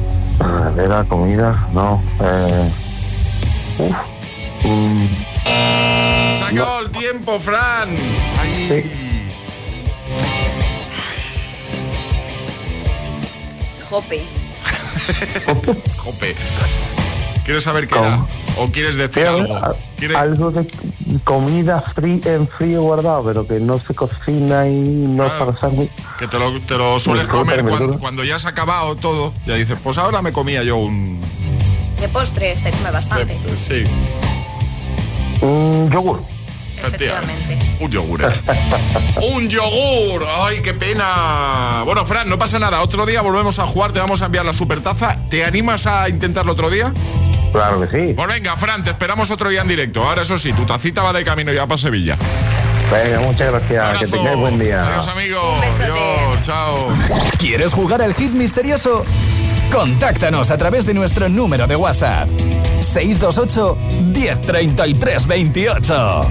Era 0.78 1.04
comida, 1.04 1.66
no. 1.72 2.00
Eh, 2.20 2.70
uf, 3.78 3.96
mm, 4.64 5.06
Acabado 6.46 6.80
el 6.80 6.90
tiempo, 6.90 7.40
Fran. 7.40 7.96
Ay. 8.40 8.90
Jope. 13.88 14.22
Jope. 15.96 16.34
¿Quieres 17.44 17.62
saber 17.62 17.86
qué 17.86 17.96
era? 17.98 18.24
¿O 18.58 18.68
quieres 18.72 18.96
decir 18.96 19.24
algo? 19.26 19.54
a- 19.56 19.76
algo 20.18 20.50
de 20.50 20.66
comida 21.22 21.84
frí- 21.94 22.24
en 22.26 22.48
frío 22.48 22.82
guardado, 22.82 23.22
pero 23.24 23.46
que 23.46 23.60
no 23.60 23.78
se 23.78 23.94
cocina 23.94 24.66
y 24.66 24.72
no 24.74 25.24
es 25.24 25.32
para 25.32 25.58
sándwich. 25.60 25.90
Que 26.18 26.26
te 26.26 26.38
lo, 26.38 26.60
te 26.62 26.76
lo 26.76 26.98
sueles 26.98 27.28
comer 27.28 27.62
cuando, 27.64 27.98
cuando 28.00 28.24
ya 28.24 28.36
has 28.36 28.46
acabado 28.46 28.96
todo. 28.96 29.32
Ya 29.46 29.54
dices, 29.54 29.78
pues 29.82 29.96
ahora 29.98 30.22
me 30.22 30.32
comía 30.32 30.64
yo 30.64 30.76
un... 30.78 31.20
De 32.00 32.08
postre 32.08 32.56
se 32.56 32.70
come 32.72 32.90
bastante. 32.90 33.38
Sí, 33.56 33.84
Un 35.40 35.88
yogur. 35.92 36.20
Efectivamente. 36.76 37.58
Un 37.80 37.90
yogur. 37.90 38.22
eh. 38.24 38.28
¡Un 39.34 39.48
yogur! 39.48 40.26
¡Ay, 40.38 40.60
qué 40.62 40.74
pena! 40.74 41.82
Bueno, 41.84 42.04
Fran, 42.06 42.28
no 42.28 42.38
pasa 42.38 42.58
nada. 42.58 42.80
Otro 42.80 43.06
día 43.06 43.20
volvemos 43.22 43.58
a 43.58 43.66
jugar, 43.66 43.92
te 43.92 43.98
vamos 44.00 44.22
a 44.22 44.26
enviar 44.26 44.44
la 44.44 44.52
supertaza. 44.52 45.16
¿Te 45.30 45.44
animas 45.44 45.86
a 45.86 46.08
intentarlo 46.08 46.52
otro 46.52 46.70
día? 46.70 46.92
Claro 47.52 47.80
que 47.80 47.86
sí. 48.08 48.14
Pues 48.14 48.28
venga, 48.28 48.56
Fran, 48.56 48.82
te 48.82 48.90
esperamos 48.90 49.30
otro 49.30 49.48
día 49.48 49.62
en 49.62 49.68
directo. 49.68 50.02
Ahora, 50.06 50.22
eso 50.22 50.36
sí, 50.38 50.52
tu 50.52 50.64
tacita 50.64 51.02
va 51.02 51.12
de 51.12 51.24
camino 51.24 51.52
ya 51.52 51.66
para 51.66 51.78
Sevilla. 51.78 52.16
Venga, 52.90 53.20
muchas 53.20 53.50
gracias. 53.52 53.98
Que 53.98 54.06
tengáis 54.06 54.38
buen 54.38 54.58
día. 54.58 54.86
Adiós, 54.86 55.08
amigo. 55.08 55.40
Adiós, 55.80 56.42
chao. 56.42 56.88
¿Quieres 57.38 57.72
jugar 57.72 58.00
al 58.02 58.14
hit 58.14 58.30
misterioso? 58.32 59.04
Contáctanos 59.72 60.50
a 60.52 60.56
través 60.56 60.86
de 60.86 60.94
nuestro 60.94 61.28
número 61.28 61.66
de 61.66 61.74
WhatsApp. 61.76 62.28
628 62.80 63.76
1033 64.14 65.26
28. 65.26 66.30